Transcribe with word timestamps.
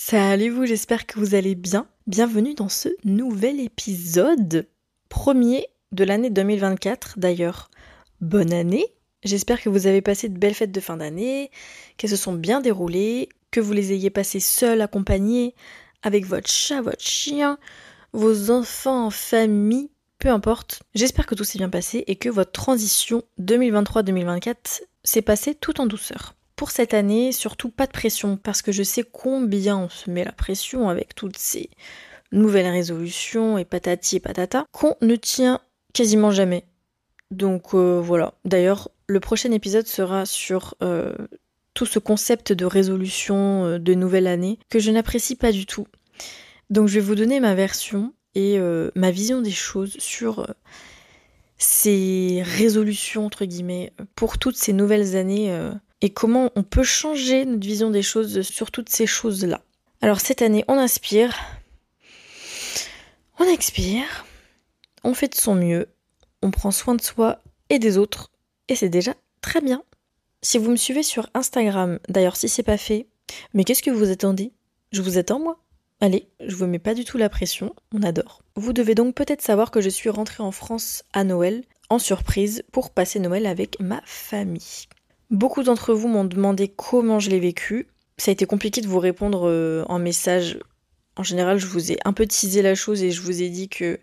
Salut 0.00 0.50
vous, 0.50 0.64
j'espère 0.64 1.06
que 1.06 1.18
vous 1.18 1.34
allez 1.34 1.56
bien. 1.56 1.88
Bienvenue 2.06 2.54
dans 2.54 2.68
ce 2.68 2.88
nouvel 3.04 3.58
épisode, 3.58 4.68
premier 5.08 5.66
de 5.90 6.04
l'année 6.04 6.30
2024 6.30 7.18
d'ailleurs. 7.18 7.68
Bonne 8.20 8.52
année 8.52 8.86
J'espère 9.24 9.60
que 9.60 9.68
vous 9.68 9.88
avez 9.88 10.00
passé 10.00 10.28
de 10.28 10.38
belles 10.38 10.54
fêtes 10.54 10.70
de 10.70 10.80
fin 10.80 10.98
d'année, 10.98 11.50
qu'elles 11.96 12.10
se 12.10 12.16
sont 12.16 12.32
bien 12.32 12.60
déroulées, 12.60 13.28
que 13.50 13.60
vous 13.60 13.72
les 13.72 13.92
ayez 13.92 14.08
passées 14.08 14.38
seules, 14.38 14.80
accompagnées, 14.82 15.56
avec 16.02 16.26
votre 16.26 16.48
chat, 16.48 16.80
votre 16.80 17.02
chien, 17.02 17.58
vos 18.12 18.52
enfants 18.52 19.06
en 19.06 19.10
famille, 19.10 19.90
peu 20.20 20.28
importe. 20.28 20.84
J'espère 20.94 21.26
que 21.26 21.34
tout 21.34 21.44
s'est 21.44 21.58
bien 21.58 21.70
passé 21.70 22.04
et 22.06 22.14
que 22.14 22.28
votre 22.28 22.52
transition 22.52 23.24
2023-2024 23.40 24.82
s'est 25.02 25.22
passée 25.22 25.56
tout 25.56 25.80
en 25.80 25.86
douceur. 25.86 26.36
Pour 26.58 26.72
cette 26.72 26.92
année, 26.92 27.30
surtout 27.30 27.68
pas 27.68 27.86
de 27.86 27.92
pression, 27.92 28.36
parce 28.36 28.62
que 28.62 28.72
je 28.72 28.82
sais 28.82 29.04
combien 29.04 29.78
on 29.78 29.88
se 29.88 30.10
met 30.10 30.24
la 30.24 30.32
pression 30.32 30.88
avec 30.88 31.14
toutes 31.14 31.38
ces 31.38 31.70
nouvelles 32.32 32.66
résolutions 32.66 33.58
et 33.58 33.64
patati 33.64 34.16
et 34.16 34.20
patata, 34.20 34.64
qu'on 34.72 34.96
ne 35.00 35.14
tient 35.14 35.60
quasiment 35.92 36.32
jamais. 36.32 36.64
Donc 37.30 37.74
euh, 37.74 38.00
voilà. 38.00 38.34
D'ailleurs, 38.44 38.90
le 39.06 39.20
prochain 39.20 39.52
épisode 39.52 39.86
sera 39.86 40.26
sur 40.26 40.74
euh, 40.82 41.14
tout 41.74 41.86
ce 41.86 42.00
concept 42.00 42.52
de 42.52 42.64
résolution 42.64 43.64
euh, 43.64 43.78
de 43.78 43.94
nouvelle 43.94 44.26
année 44.26 44.58
que 44.68 44.80
je 44.80 44.90
n'apprécie 44.90 45.36
pas 45.36 45.52
du 45.52 45.64
tout. 45.64 45.86
Donc 46.70 46.88
je 46.88 46.94
vais 46.94 47.06
vous 47.06 47.14
donner 47.14 47.38
ma 47.38 47.54
version 47.54 48.12
et 48.34 48.58
ma 48.94 49.10
vision 49.10 49.40
des 49.40 49.50
choses 49.50 49.96
sur 49.98 50.54
ces 51.56 52.42
résolutions 52.44 53.26
entre 53.26 53.44
guillemets 53.46 53.92
pour 54.14 54.38
toutes 54.38 54.56
ces 54.56 54.72
nouvelles 54.72 55.16
années 55.16 55.50
et 56.00 56.10
comment 56.10 56.50
on 56.54 56.62
peut 56.62 56.84
changer 56.84 57.44
notre 57.44 57.66
vision 57.66 57.90
des 57.90 58.02
choses 58.02 58.42
sur 58.42 58.70
toutes 58.70 58.88
ces 58.88 59.06
choses-là. 59.06 59.62
Alors 60.00 60.20
cette 60.20 60.42
année, 60.42 60.64
on 60.68 60.74
inspire, 60.74 61.36
on 63.38 63.44
expire, 63.44 64.26
on 65.04 65.14
fait 65.14 65.28
de 65.28 65.34
son 65.34 65.54
mieux, 65.54 65.88
on 66.42 66.50
prend 66.50 66.70
soin 66.70 66.94
de 66.94 67.02
soi 67.02 67.40
et 67.68 67.78
des 67.78 67.98
autres, 67.98 68.30
et 68.68 68.76
c'est 68.76 68.88
déjà 68.88 69.14
très 69.40 69.60
bien. 69.60 69.82
Si 70.40 70.58
vous 70.58 70.70
me 70.70 70.76
suivez 70.76 71.02
sur 71.02 71.28
Instagram, 71.34 71.98
d'ailleurs 72.08 72.36
si 72.36 72.48
c'est 72.48 72.62
pas 72.62 72.78
fait, 72.78 73.08
mais 73.54 73.64
qu'est-ce 73.64 73.82
que 73.82 73.90
vous 73.90 74.10
attendez? 74.10 74.52
Je 74.92 75.02
vous 75.02 75.18
attends 75.18 75.40
moi 75.40 75.58
Allez, 76.00 76.28
je 76.38 76.54
vous 76.54 76.68
mets 76.68 76.78
pas 76.78 76.94
du 76.94 77.04
tout 77.04 77.18
la 77.18 77.28
pression, 77.28 77.74
on 77.92 78.04
adore. 78.04 78.42
Vous 78.54 78.72
devez 78.72 78.94
donc 78.94 79.16
peut-être 79.16 79.42
savoir 79.42 79.72
que 79.72 79.80
je 79.80 79.88
suis 79.88 80.10
rentrée 80.10 80.44
en 80.44 80.52
France 80.52 81.02
à 81.12 81.24
Noël, 81.24 81.64
en 81.90 81.98
surprise, 81.98 82.62
pour 82.70 82.90
passer 82.90 83.18
Noël 83.18 83.46
avec 83.46 83.80
ma 83.80 84.00
famille. 84.04 84.86
Beaucoup 85.30 85.62
d'entre 85.62 85.92
vous 85.92 86.08
m'ont 86.08 86.24
demandé 86.24 86.68
comment 86.68 87.18
je 87.18 87.30
l'ai 87.30 87.40
vécu. 87.40 87.88
Ça 88.16 88.30
a 88.30 88.32
été 88.32 88.46
compliqué 88.46 88.80
de 88.80 88.88
vous 88.88 88.98
répondre 88.98 89.48
euh, 89.48 89.84
en 89.88 89.98
message. 89.98 90.58
En 91.16 91.22
général, 91.22 91.58
je 91.58 91.66
vous 91.66 91.92
ai 91.92 91.98
un 92.04 92.12
peu 92.12 92.26
teasé 92.26 92.62
la 92.62 92.74
chose 92.74 93.02
et 93.02 93.10
je 93.10 93.20
vous 93.20 93.42
ai 93.42 93.50
dit 93.50 93.68
que 93.68 93.98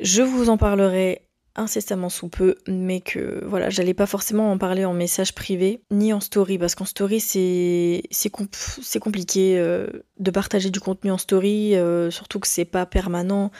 je 0.00 0.22
vous 0.22 0.48
en 0.50 0.56
parlerai 0.56 1.22
incessamment 1.54 2.10
sous 2.10 2.28
peu, 2.28 2.56
mais 2.68 3.00
que 3.00 3.42
voilà, 3.46 3.70
j'allais 3.70 3.94
pas 3.94 4.06
forcément 4.06 4.52
en 4.52 4.58
parler 4.58 4.84
en 4.84 4.92
message 4.92 5.34
privé 5.34 5.82
ni 5.90 6.12
en 6.12 6.20
story, 6.20 6.58
parce 6.58 6.74
qu'en 6.74 6.84
story 6.84 7.18
c'est 7.18 8.02
c'est 8.10 8.98
compliqué 9.00 9.58
euh, 9.58 9.86
de 10.18 10.30
partager 10.30 10.70
du 10.70 10.80
contenu 10.80 11.10
en 11.10 11.18
story, 11.18 11.74
euh, 11.76 12.10
surtout 12.10 12.40
que 12.40 12.48
c'est 12.48 12.66
pas 12.66 12.84
permanent 12.84 13.50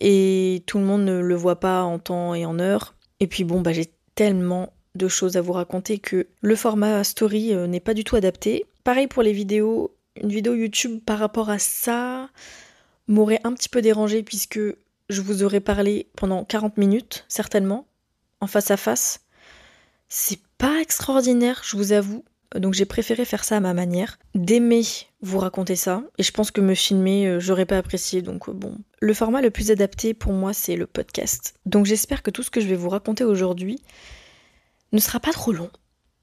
et 0.00 0.64
tout 0.66 0.78
le 0.78 0.84
monde 0.84 1.04
ne 1.04 1.18
le 1.18 1.34
voit 1.34 1.60
pas 1.60 1.82
en 1.82 1.98
temps 1.98 2.34
et 2.34 2.44
en 2.44 2.58
heure. 2.58 2.94
Et 3.20 3.26
puis 3.26 3.44
bon, 3.44 3.60
bah 3.62 3.72
j'ai 3.72 3.94
tellement 4.14 4.72
de 4.94 5.08
choses 5.08 5.36
à 5.36 5.40
vous 5.40 5.52
raconter 5.52 5.98
que 5.98 6.26
le 6.40 6.56
format 6.56 7.02
story 7.04 7.52
euh, 7.52 7.66
n'est 7.66 7.80
pas 7.80 7.94
du 7.94 8.04
tout 8.04 8.16
adapté. 8.16 8.64
Pareil 8.84 9.06
pour 9.06 9.22
les 9.22 9.32
vidéos, 9.32 9.94
une 10.20 10.30
vidéo 10.30 10.54
YouTube 10.54 11.00
par 11.04 11.18
rapport 11.18 11.50
à 11.50 11.58
ça 11.58 12.28
m'aurait 13.08 13.40
un 13.44 13.52
petit 13.52 13.68
peu 13.68 13.82
dérangé 13.82 14.22
puisque 14.22 14.60
je 15.10 15.20
vous 15.20 15.42
aurais 15.42 15.60
parlé 15.60 16.08
pendant 16.16 16.44
40 16.44 16.78
minutes, 16.78 17.24
certainement, 17.28 17.86
en 18.40 18.46
face 18.46 18.70
à 18.70 18.76
face. 18.76 19.20
C'est 20.08 20.40
pas 20.58 20.80
extraordinaire, 20.80 21.62
je 21.64 21.76
vous 21.76 21.92
avoue. 21.92 22.24
Donc 22.54 22.74
j'ai 22.74 22.84
préféré 22.84 23.24
faire 23.24 23.42
ça 23.42 23.56
à 23.56 23.60
ma 23.60 23.74
manière, 23.74 24.18
d'aimer 24.36 24.84
vous 25.22 25.38
raconter 25.38 25.74
ça, 25.74 26.04
et 26.18 26.22
je 26.22 26.30
pense 26.30 26.52
que 26.52 26.60
me 26.60 26.74
filmer, 26.74 27.26
euh, 27.26 27.40
j'aurais 27.40 27.66
pas 27.66 27.78
apprécié, 27.78 28.22
donc 28.22 28.48
euh, 28.48 28.52
bon. 28.52 28.78
Le 29.00 29.12
format 29.12 29.42
le 29.42 29.50
plus 29.50 29.72
adapté 29.72 30.14
pour 30.14 30.32
moi, 30.32 30.52
c'est 30.52 30.76
le 30.76 30.86
podcast. 30.86 31.54
Donc 31.66 31.84
j'espère 31.84 32.22
que 32.22 32.30
tout 32.30 32.44
ce 32.44 32.50
que 32.50 32.60
je 32.60 32.66
vais 32.66 32.76
vous 32.76 32.90
raconter 32.90 33.24
aujourd'hui, 33.24 33.80
ne 34.94 35.00
sera 35.00 35.20
pas 35.20 35.32
trop 35.32 35.52
long 35.52 35.70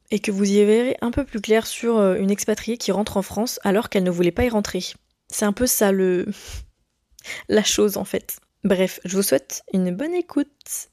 et 0.09 0.19
que 0.19 0.31
vous 0.31 0.43
y 0.43 0.63
verrez 0.65 0.97
un 1.01 1.11
peu 1.11 1.23
plus 1.23 1.39
clair 1.39 1.67
sur 1.67 1.97
euh, 1.97 2.15
une 2.15 2.31
expatriée 2.31 2.77
qui 2.77 2.91
rentre 2.91 3.17
en 3.17 3.21
France 3.21 3.59
alors 3.63 3.89
qu'elle 3.89 4.03
ne 4.03 4.11
voulait 4.11 4.31
pas 4.31 4.45
y 4.45 4.49
rentrer. 4.49 4.83
C'est 5.29 5.45
un 5.45 5.53
peu 5.53 5.67
ça 5.67 5.91
le 5.91 6.27
la 7.49 7.63
chose 7.63 7.97
en 7.97 8.05
fait. 8.05 8.39
Bref, 8.63 8.99
je 9.05 9.15
vous 9.15 9.23
souhaite 9.23 9.63
une 9.73 9.95
bonne 9.95 10.13
écoute. 10.13 10.89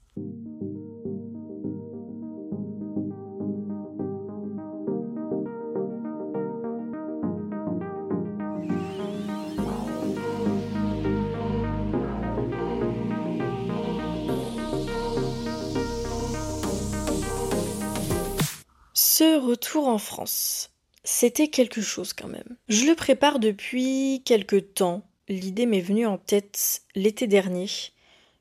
Ce 19.18 19.36
retour 19.36 19.88
en 19.88 19.98
France, 19.98 20.70
c'était 21.02 21.48
quelque 21.48 21.80
chose 21.80 22.12
quand 22.12 22.28
même. 22.28 22.56
Je 22.68 22.86
le 22.86 22.94
prépare 22.94 23.40
depuis 23.40 24.22
quelque 24.24 24.54
temps. 24.54 25.10
L'idée 25.28 25.66
m'est 25.66 25.80
venue 25.80 26.06
en 26.06 26.18
tête 26.18 26.82
l'été 26.94 27.26
dernier, 27.26 27.66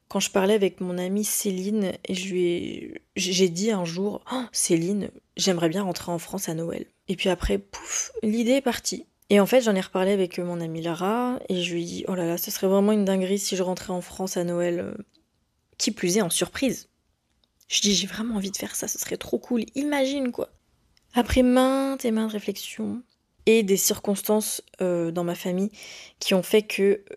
quand 0.08 0.20
je 0.20 0.30
parlais 0.30 0.54
avec 0.54 0.80
mon 0.80 1.00
amie 1.00 1.24
Céline 1.24 1.94
et 2.06 2.14
je 2.14 2.32
lui 2.32 2.44
ai... 2.44 3.02
j'ai 3.16 3.50
dit 3.50 3.72
un 3.72 3.86
jour 3.86 4.24
oh, 4.32 4.44
Céline, 4.52 5.10
j'aimerais 5.36 5.70
bien 5.70 5.82
rentrer 5.82 6.12
en 6.12 6.20
France 6.20 6.48
à 6.48 6.54
Noël. 6.54 6.86
Et 7.08 7.16
puis 7.16 7.30
après, 7.30 7.58
pouf, 7.58 8.12
l'idée 8.22 8.52
est 8.52 8.62
partie. 8.62 9.08
Et 9.32 9.40
en 9.40 9.48
fait, 9.48 9.62
j'en 9.62 9.74
ai 9.74 9.82
reparlé 9.82 10.12
avec 10.12 10.38
mon 10.38 10.62
amie 10.62 10.84
Lara 10.84 11.40
et 11.50 11.64
je 11.64 11.74
lui 11.74 11.82
ai 11.82 11.86
dit 11.86 12.06
oh 12.08 12.14
là 12.14 12.28
là, 12.28 12.38
ce 12.38 12.52
serait 12.52 12.68
vraiment 12.68 12.92
une 12.92 13.04
dinguerie 13.04 13.40
si 13.40 13.56
je 13.56 13.64
rentrais 13.64 13.94
en 13.94 14.02
France 14.02 14.38
à 14.38 14.44
Noël. 14.44 14.96
Qui 15.80 15.90
plus 15.90 16.18
est 16.18 16.22
en 16.22 16.30
surprise. 16.30 16.88
Je 17.68 17.82
dis 17.82 17.96
j'ai 17.96 18.06
vraiment 18.06 18.36
envie 18.36 18.52
de 18.52 18.58
faire 18.58 18.76
ça, 18.76 18.88
ce 18.88 19.00
serait 19.00 19.18
trop 19.18 19.40
cool. 19.40 19.64
Imagine 19.74 20.32
quoi. 20.32 20.52
Après 21.18 21.42
maintes 21.42 22.06
et 22.06 22.12
maintes 22.12 22.32
réflexions 22.32 23.02
et 23.48 23.64
des 23.64 23.76
circonstances 23.76 24.62
euh, 24.82 25.10
dans 25.10 25.24
ma 25.24 25.34
famille 25.34 25.72
qui 26.20 26.36
ont 26.36 26.44
fait 26.44 26.62
que 26.62 26.84
euh, 26.84 27.16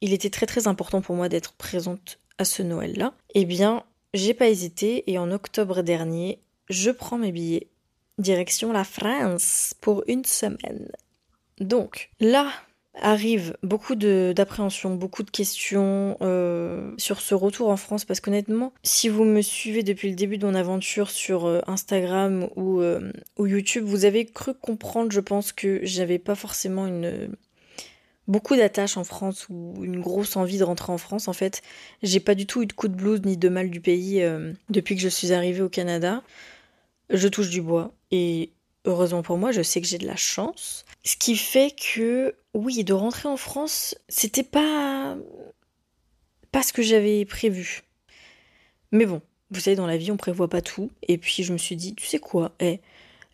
il 0.00 0.12
était 0.12 0.30
très 0.30 0.46
très 0.46 0.66
important 0.66 1.00
pour 1.00 1.14
moi 1.14 1.28
d'être 1.28 1.52
présente 1.52 2.18
à 2.38 2.44
ce 2.44 2.64
Noël-là, 2.64 3.14
eh 3.34 3.44
bien, 3.44 3.84
j'ai 4.14 4.34
pas 4.34 4.48
hésité 4.48 5.08
et 5.08 5.16
en 5.18 5.30
octobre 5.30 5.82
dernier, 5.82 6.40
je 6.68 6.90
prends 6.90 7.18
mes 7.18 7.30
billets 7.30 7.68
direction 8.18 8.72
la 8.72 8.82
France 8.82 9.74
pour 9.80 10.02
une 10.08 10.24
semaine. 10.24 10.90
Donc 11.60 12.10
là, 12.18 12.50
arrive 13.00 13.56
beaucoup 13.62 13.94
d'appréhension, 13.94 14.94
beaucoup 14.94 15.22
de 15.22 15.30
questions 15.30 16.16
euh, 16.22 16.92
sur 16.98 17.20
ce 17.20 17.34
retour 17.34 17.68
en 17.68 17.76
France 17.76 18.04
parce 18.04 18.20
qu'honnêtement, 18.20 18.72
si 18.82 19.08
vous 19.08 19.24
me 19.24 19.42
suivez 19.42 19.82
depuis 19.82 20.08
le 20.08 20.16
début 20.16 20.38
de 20.38 20.46
mon 20.46 20.54
aventure 20.54 21.10
sur 21.10 21.46
euh, 21.46 21.60
Instagram 21.66 22.48
ou, 22.56 22.80
euh, 22.80 23.12
ou, 23.38 23.46
YouTube, 23.46 23.84
vous 23.84 24.04
avez 24.04 24.24
cru 24.24 24.54
comprendre, 24.54 25.12
je 25.12 25.20
pense, 25.20 25.52
que 25.52 25.80
j'avais 25.82 26.18
pas 26.18 26.34
forcément 26.34 26.86
une 26.86 27.30
beaucoup 28.28 28.56
d'attaches 28.56 28.96
en 28.96 29.04
France 29.04 29.46
ou 29.50 29.74
une 29.84 30.00
grosse 30.00 30.36
envie 30.36 30.58
de 30.58 30.64
rentrer 30.64 30.92
en 30.92 30.98
France. 30.98 31.28
En 31.28 31.32
fait, 31.32 31.62
j'ai 32.02 32.18
pas 32.18 32.34
du 32.34 32.44
tout 32.46 32.62
eu 32.62 32.66
de 32.66 32.72
coup 32.72 32.88
de 32.88 32.94
blues 32.94 33.20
ni 33.24 33.36
de 33.36 33.48
mal 33.48 33.70
du 33.70 33.80
pays 33.80 34.20
depuis 34.68 34.96
que 34.96 35.00
je 35.00 35.08
suis 35.08 35.32
arrivée 35.32 35.62
au 35.62 35.68
Canada. 35.68 36.24
Je 37.10 37.28
touche 37.28 37.50
du 37.50 37.62
bois 37.62 37.92
et 38.10 38.50
heureusement 38.86 39.22
pour 39.22 39.36
moi, 39.36 39.52
je 39.52 39.62
sais 39.62 39.80
que 39.80 39.86
j'ai 39.86 39.98
de 39.98 40.06
la 40.06 40.16
chance. 40.16 40.84
Ce 41.04 41.16
qui 41.16 41.36
fait 41.36 41.74
que, 41.74 42.34
oui, 42.54 42.84
de 42.84 42.94
rentrer 42.94 43.28
en 43.28 43.36
France, 43.36 43.96
c'était 44.08 44.42
pas. 44.42 45.16
pas 46.52 46.62
ce 46.62 46.72
que 46.72 46.82
j'avais 46.82 47.24
prévu. 47.24 47.82
Mais 48.92 49.04
bon, 49.04 49.20
vous 49.50 49.60
savez, 49.60 49.76
dans 49.76 49.86
la 49.86 49.96
vie, 49.96 50.10
on 50.10 50.16
prévoit 50.16 50.48
pas 50.48 50.62
tout. 50.62 50.90
Et 51.02 51.18
puis, 51.18 51.42
je 51.42 51.52
me 51.52 51.58
suis 51.58 51.76
dit, 51.76 51.94
tu 51.94 52.06
sais 52.06 52.18
quoi, 52.18 52.52
eh, 52.60 52.80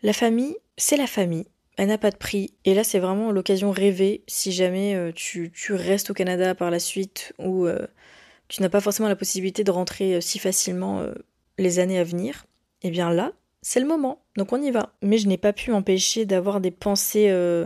la 0.01 0.13
famille, 0.13 0.55
c'est 0.77 0.97
la 0.97 1.07
famille. 1.07 1.45
Elle 1.77 1.87
n'a 1.87 1.97
pas 1.97 2.11
de 2.11 2.17
prix. 2.17 2.53
Et 2.65 2.73
là, 2.73 2.83
c'est 2.83 2.99
vraiment 2.99 3.31
l'occasion 3.31 3.71
rêvée 3.71 4.23
si 4.27 4.51
jamais 4.51 4.95
euh, 4.95 5.11
tu, 5.11 5.51
restes 5.69 6.11
au 6.11 6.13
Canada 6.13 6.53
par 6.53 6.69
la 6.69 6.79
suite 6.79 7.33
ou 7.39 7.65
euh, 7.65 7.87
tu 8.47 8.61
n'as 8.61 8.69
pas 8.69 8.81
forcément 8.81 9.09
la 9.09 9.15
possibilité 9.15 9.63
de 9.63 9.71
rentrer 9.71 10.15
euh, 10.15 10.21
si 10.21 10.37
facilement 10.37 11.07
les 11.57 11.79
années 11.79 11.97
à 11.97 12.03
venir. 12.03 12.45
Eh 12.83 12.91
bien 12.91 13.11
là, 13.11 13.31
c'est 13.63 13.79
le 13.79 13.87
moment, 13.87 14.21
donc 14.37 14.51
on 14.53 14.61
y 14.61 14.71
va. 14.71 14.93
Mais 15.01 15.17
je 15.17 15.27
n'ai 15.27 15.37
pas 15.37 15.53
pu 15.53 15.71
m'empêcher 15.71 16.25
d'avoir 16.25 16.61
des 16.61 16.69
pensées 16.69 17.29
euh, 17.29 17.65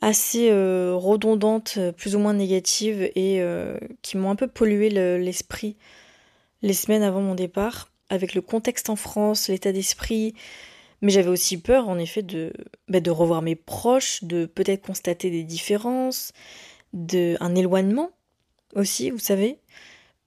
assez 0.00 0.50
euh, 0.50 0.94
redondantes, 0.94 1.76
euh, 1.78 1.92
plus 1.92 2.16
ou 2.16 2.18
moins 2.18 2.34
négatives, 2.34 3.10
et 3.14 3.40
qui 4.02 4.16
m'ont 4.16 4.30
un 4.30 4.36
peu 4.36 4.48
pollué 4.48 4.90
l'esprit 4.90 5.76
les 6.62 6.72
semaines 6.72 7.04
avant 7.04 7.20
mon 7.20 7.36
départ, 7.36 7.90
avec 8.10 8.34
le 8.34 8.40
contexte 8.42 8.90
en 8.90 8.96
France, 8.96 9.48
l'état 9.48 9.72
d'esprit, 9.72 10.34
Mais 11.00 11.10
j'avais 11.12 11.28
aussi 11.28 11.60
peur, 11.60 11.88
en 11.88 11.98
effet, 11.98 12.22
de, 12.22 12.52
bah, 12.88 12.98
de 13.00 13.10
revoir 13.12 13.42
mes 13.42 13.54
proches, 13.54 14.24
de 14.24 14.46
peut-être 14.46 14.82
constater 14.82 15.30
des 15.30 15.44
différences, 15.44 16.32
de 16.92 17.36
un 17.40 17.54
éloignement 17.54 18.10
aussi, 18.74 19.10
vous 19.10 19.20
savez, 19.20 19.58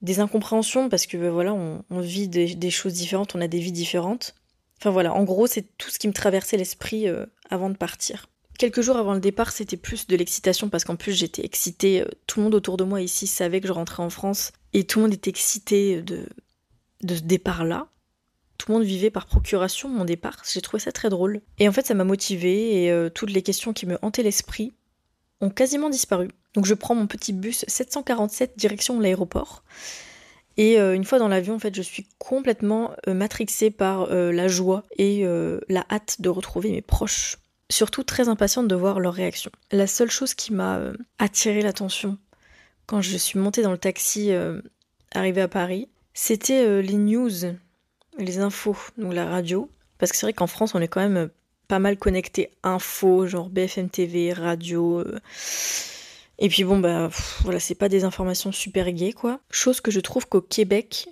des 0.02 0.20
incompréhensions 0.20 0.90
parce 0.90 1.06
que 1.06 1.18
bah, 1.18 1.30
voilà, 1.30 1.54
on, 1.54 2.00
vit 2.00 2.28
des, 2.28 2.70
choses 2.70 2.94
différentes, 2.94 3.36
on 3.36 3.42
a 3.42 3.48
des 3.48 3.60
vies 3.60 3.72
différentes. 3.72 4.36
Enfin 4.82 4.90
voilà, 4.90 5.14
en 5.14 5.24
gros, 5.24 5.46
c'est 5.46 5.78
tout 5.78 5.92
ce 5.92 6.00
qui 6.00 6.08
me 6.08 6.14
traversait 6.14 6.58
l'esprit 6.58 7.08
euh, 7.08 7.28
avant 7.52 7.70
de 7.70 7.78
partir. 7.78 8.30
Quelques 8.58 8.82
jours 8.82 8.98
avant 8.98 9.14
le 9.14 9.20
départ, 9.20 9.52
c'était 9.52 9.78
plus 9.78 10.08
de 10.08 10.16
l'excitation 10.16 10.70
parce 10.70 10.86
qu'en 10.86 10.96
plus 10.96 11.14
j'étais 11.14 11.46
excitée. 11.46 12.02
Euh, 12.02 12.08
tout 12.26 12.40
le 12.40 12.46
monde 12.46 12.56
autour 12.56 12.78
de 12.78 12.84
moi 12.84 13.00
ici 13.00 13.28
savait 13.28 13.62
que 13.62 13.68
je 13.68 13.74
rentrais 13.74 14.02
en 14.02 14.10
France 14.10 14.52
et 14.74 14.86
tout 14.86 14.98
le 14.98 15.06
monde 15.06 15.14
était 15.14 15.30
excité 15.30 16.02
de, 16.02 16.26
de 17.04 17.16
ce 17.16 17.22
départ-là. 17.22 17.90
Tout 18.58 18.72
le 18.72 18.80
monde 18.80 18.88
vivait 18.88 19.12
par 19.12 19.28
procuration 19.28 19.88
mon 19.88 20.04
départ. 20.04 20.42
J'ai 20.52 20.62
trouvé 20.62 20.82
ça 20.82 20.92
très 20.92 21.10
drôle. 21.10 21.42
Et 21.60 21.70
en 21.70 21.72
fait, 21.72 21.86
ça 21.86 21.94
m'a 21.94 22.04
motivée 22.04 22.84
et 22.84 22.92
euh, 22.92 23.10
toutes 23.10 23.32
les 23.32 23.44
questions 23.44 23.74
qui 23.74 23.86
me 23.86 24.00
hantaient 24.02 24.24
l'esprit 24.24 24.74
ont 25.42 25.52
quasiment 25.52 25.92
disparu. 25.92 26.30
Donc 26.56 26.66
je 26.66 26.74
prends 26.74 26.96
mon 26.96 27.06
petit 27.06 27.34
bus 27.34 27.66
747 27.68 28.58
direction 28.58 29.00
l'aéroport. 29.00 29.64
Et 30.58 30.80
euh, 30.80 30.94
une 30.94 31.06
fois 31.06 31.20
dans 31.20 31.28
l'avion, 31.28 31.56
en 31.56 31.60
fait, 31.60 31.76
je 31.76 31.82
suis 31.82 32.08
complètement 32.18 32.94
euh, 33.08 33.14
matrixée 33.14 33.72
par 33.72 34.08
la 34.08 34.48
joie 34.48 34.84
et 34.98 35.26
la 35.70 35.86
hâte 35.90 36.18
de 36.20 36.30
retrouver 36.30 36.72
mes 36.72 36.82
proches. 36.82 37.38
Surtout 37.70 38.04
très 38.04 38.28
impatiente 38.28 38.68
de 38.68 38.76
voir 38.76 39.00
leurs 39.00 39.14
réactions. 39.14 39.52
La 39.72 39.88
seule 39.88 40.12
chose 40.12 40.34
qui 40.34 40.54
m'a 40.54 40.80
attiré 41.20 41.62
l'attention 41.62 42.18
quand 42.86 43.02
je 43.02 43.16
suis 43.16 43.40
montée 43.40 43.62
dans 43.62 43.72
le 43.72 43.78
taxi 43.78 44.32
arrivé 45.14 45.42
à 45.42 45.48
Paris, 45.48 45.88
c'était 46.14 46.82
les 46.82 46.96
news, 46.96 47.30
les 48.18 48.40
infos, 48.40 48.76
donc 48.98 49.14
la 49.14 49.26
radio. 49.26 49.70
Parce 49.98 50.12
que 50.12 50.18
c'est 50.18 50.26
vrai 50.26 50.34
qu'en 50.34 50.48
France, 50.48 50.76
on 50.76 50.82
est 50.82 50.90
quand 50.90 51.08
même 51.08 51.30
pas 51.70 51.80
mal 51.80 51.98
connecté 51.98 52.50
info, 52.64 53.28
genre 53.28 53.50
BFM 53.50 53.90
TV, 53.90 54.34
radio. 54.34 55.04
Euh. 56.42 56.46
Et 56.46 56.50
puis 56.50 56.64
bon, 56.64 56.80
bah 56.80 57.10
voilà, 57.42 57.60
c'est 57.60 57.76
pas 57.76 57.90
des 57.90 58.04
informations 58.04 58.52
super 58.52 58.92
gaies, 58.92 59.14
quoi. 59.14 59.40
Chose 59.52 59.82
que 59.82 59.92
je 59.92 60.00
trouve 60.00 60.28
qu'au 60.28 60.42
Québec, 60.42 61.08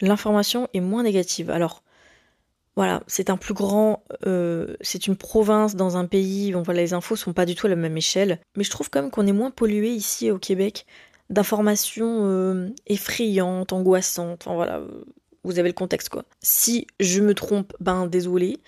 l'information 0.00 0.68
est 0.74 0.80
moins 0.80 1.02
négative. 1.02 1.50
Alors, 1.50 1.82
voilà, 2.74 3.02
c'est 3.06 3.28
un 3.28 3.36
plus 3.36 3.54
grand, 3.54 4.02
euh, 4.26 4.76
c'est 4.80 5.06
une 5.06 5.16
province 5.16 5.76
dans 5.76 5.96
un 5.96 6.06
pays, 6.06 6.52
voilà, 6.52 6.80
les 6.80 6.94
infos 6.94 7.16
sont 7.16 7.34
pas 7.34 7.44
du 7.44 7.54
tout 7.54 7.66
à 7.66 7.70
la 7.70 7.76
même 7.76 7.96
échelle, 7.96 8.40
mais 8.56 8.64
je 8.64 8.70
trouve 8.70 8.88
quand 8.88 9.02
même 9.02 9.10
qu'on 9.10 9.26
est 9.26 9.32
moins 9.32 9.50
pollué 9.50 9.90
ici 9.90 10.30
au 10.30 10.38
Québec 10.38 10.86
d'informations 11.28 12.26
euh, 12.26 12.70
effrayantes, 12.86 13.72
angoissantes, 13.74 14.44
enfin 14.46 14.54
voilà, 14.54 14.82
vous 15.44 15.58
avez 15.58 15.68
le 15.68 15.74
contexte 15.74 16.08
quoi. 16.08 16.24
Si 16.42 16.86
je 16.98 17.20
me 17.20 17.34
trompe, 17.34 17.74
ben 17.80 18.06
désolé, 18.06 18.58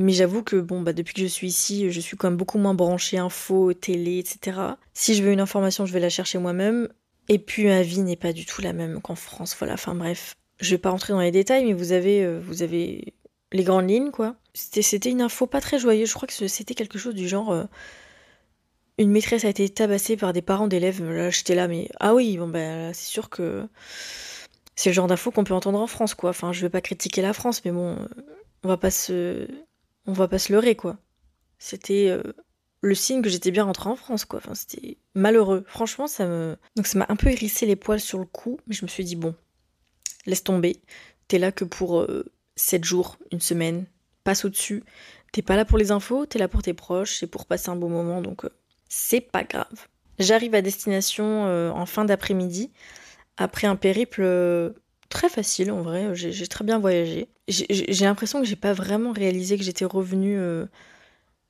mais 0.00 0.12
j'avoue 0.12 0.42
que 0.42 0.56
bon, 0.56 0.80
bah, 0.80 0.94
depuis 0.94 1.12
que 1.12 1.20
je 1.20 1.26
suis 1.26 1.48
ici, 1.48 1.90
je 1.92 2.00
suis 2.00 2.16
quand 2.16 2.28
même 2.30 2.38
beaucoup 2.38 2.56
moins 2.56 2.72
branchée 2.72 3.18
info, 3.18 3.74
télé, 3.74 4.18
etc. 4.18 4.58
Si 4.94 5.14
je 5.14 5.22
veux 5.22 5.30
une 5.30 5.40
information, 5.40 5.84
je 5.84 5.92
vais 5.92 6.00
la 6.00 6.08
chercher 6.08 6.38
moi-même. 6.38 6.88
Et 7.28 7.38
puis 7.38 7.66
ma 7.66 7.82
vie 7.82 8.00
n'est 8.00 8.16
pas 8.16 8.32
du 8.32 8.46
tout 8.46 8.62
la 8.62 8.72
même 8.72 9.02
qu'en 9.02 9.14
France. 9.14 9.54
Voilà, 9.58 9.74
enfin 9.74 9.94
bref. 9.94 10.34
Je 10.58 10.70
vais 10.70 10.78
pas 10.78 10.88
rentrer 10.90 11.12
dans 11.12 11.20
les 11.20 11.30
détails, 11.30 11.66
mais 11.66 11.74
vous 11.74 11.92
avez, 11.92 12.24
euh, 12.24 12.40
vous 12.42 12.62
avez 12.62 13.12
les 13.52 13.62
grandes 13.62 13.90
lignes, 13.90 14.10
quoi. 14.10 14.36
C'était 14.54 15.10
une 15.10 15.20
info 15.20 15.46
pas 15.46 15.60
très 15.60 15.78
joyeuse. 15.78 16.08
Je 16.08 16.14
crois 16.14 16.26
que 16.26 16.48
c'était 16.48 16.74
quelque 16.74 16.98
chose 16.98 17.14
du 17.14 17.28
genre. 17.28 17.52
Euh, 17.52 17.64
une 18.98 19.10
maîtresse 19.10 19.44
a 19.44 19.50
été 19.50 19.68
tabassée 19.68 20.16
par 20.16 20.32
des 20.32 20.42
parents 20.42 20.66
d'élèves. 20.66 21.04
Là, 21.04 21.28
j'étais 21.28 21.54
là, 21.54 21.68
mais 21.68 21.90
ah 22.00 22.14
oui, 22.14 22.38
bon, 22.38 22.48
bah, 22.48 22.94
c'est 22.94 23.06
sûr 23.06 23.28
que 23.28 23.66
c'est 24.76 24.90
le 24.90 24.94
genre 24.94 25.08
d'info 25.08 25.30
qu'on 25.30 25.44
peut 25.44 25.54
entendre 25.54 25.78
en 25.78 25.86
France, 25.86 26.14
quoi. 26.14 26.30
Enfin, 26.30 26.52
je 26.52 26.62
vais 26.62 26.70
pas 26.70 26.80
critiquer 26.80 27.20
la 27.22 27.34
France, 27.34 27.62
mais 27.66 27.70
bon, 27.70 27.96
on 28.64 28.68
va 28.68 28.76
pas 28.78 28.90
se 28.90 29.46
on 30.06 30.12
va 30.12 30.28
pas 30.28 30.38
se 30.38 30.52
leurrer, 30.52 30.74
quoi. 30.74 30.98
C'était 31.58 32.08
euh, 32.08 32.22
le 32.80 32.94
signe 32.94 33.22
que 33.22 33.28
j'étais 33.28 33.50
bien 33.50 33.64
rentrée 33.64 33.90
en 33.90 33.96
France, 33.96 34.24
quoi. 34.24 34.38
Enfin, 34.38 34.54
c'était 34.54 34.98
malheureux. 35.14 35.64
Franchement, 35.66 36.06
ça 36.06 36.26
me. 36.26 36.56
Donc, 36.76 36.86
ça 36.86 36.98
m'a 36.98 37.06
un 37.08 37.16
peu 37.16 37.28
hérissé 37.28 37.66
les 37.66 37.76
poils 37.76 38.00
sur 38.00 38.18
le 38.18 38.24
cou, 38.24 38.58
mais 38.66 38.74
je 38.74 38.84
me 38.84 38.88
suis 38.88 39.04
dit, 39.04 39.16
bon, 39.16 39.34
laisse 40.26 40.42
tomber. 40.42 40.80
T'es 41.28 41.38
là 41.38 41.52
que 41.52 41.64
pour 41.64 42.06
7 42.56 42.82
euh, 42.82 42.84
jours, 42.84 43.18
une 43.32 43.40
semaine. 43.40 43.86
Passe 44.24 44.44
au-dessus. 44.44 44.84
T'es 45.32 45.42
pas 45.42 45.56
là 45.56 45.64
pour 45.64 45.78
les 45.78 45.92
infos, 45.92 46.26
t'es 46.26 46.38
là 46.38 46.48
pour 46.48 46.62
tes 46.62 46.74
proches 46.74 47.22
et 47.22 47.26
pour 47.26 47.46
passer 47.46 47.68
un 47.68 47.76
bon 47.76 47.88
moment, 47.88 48.20
donc 48.20 48.44
euh, 48.44 48.50
c'est 48.88 49.20
pas 49.20 49.44
grave. 49.44 49.88
J'arrive 50.18 50.54
à 50.56 50.60
destination 50.60 51.44
en 51.72 51.86
fin 51.86 52.04
d'après-midi, 52.04 52.70
après 53.38 53.66
un 53.66 53.76
périple 53.76 54.74
très 55.10 55.28
facile 55.28 55.70
en 55.70 55.82
vrai, 55.82 56.14
j'ai 56.14 56.46
très 56.46 56.64
bien 56.64 56.78
voyagé. 56.78 57.28
J'ai 57.48 58.04
l'impression 58.06 58.40
que 58.40 58.46
j'ai 58.46 58.56
pas 58.56 58.72
vraiment 58.72 59.12
réalisé 59.12 59.58
que 59.58 59.64
j'étais 59.64 59.84
revenue 59.84 60.38
euh, 60.38 60.64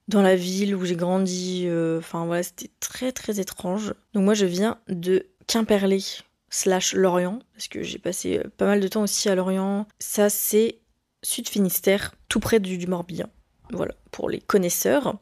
dans 0.09 0.23
la 0.23 0.35
ville 0.35 0.75
où 0.75 0.85
j'ai 0.85 0.97
grandi. 0.97 1.67
Euh, 1.67 1.99
enfin 1.99 2.25
voilà, 2.27 2.43
c'était 2.43 2.71
très 2.81 3.13
très 3.13 3.39
étrange. 3.39 3.95
Donc 4.15 4.25
moi 4.25 4.35
je 4.35 4.47
viens 4.47 4.79
de 4.89 5.27
Quimperlé 5.47 6.03
slash 6.49 6.95
Lorient, 6.95 7.39
parce 7.53 7.69
que 7.69 7.83
j'ai 7.83 7.99
passé 7.99 8.39
euh, 8.39 8.49
pas 8.57 8.67
mal 8.67 8.81
de 8.81 8.89
temps 8.89 9.03
aussi 9.03 9.29
à 9.29 9.35
Lorient. 9.37 9.87
Ça 10.01 10.31
c'est 10.31 10.79
Sud 11.23 11.49
Finistère, 11.49 12.15
tout 12.29 12.41
près 12.41 12.59
du, 12.59 12.85
Morbihan. 12.87 13.29
Voilà, 13.73 13.95
pour 14.11 14.31
les 14.31 14.41
connaisseurs. 14.41 15.19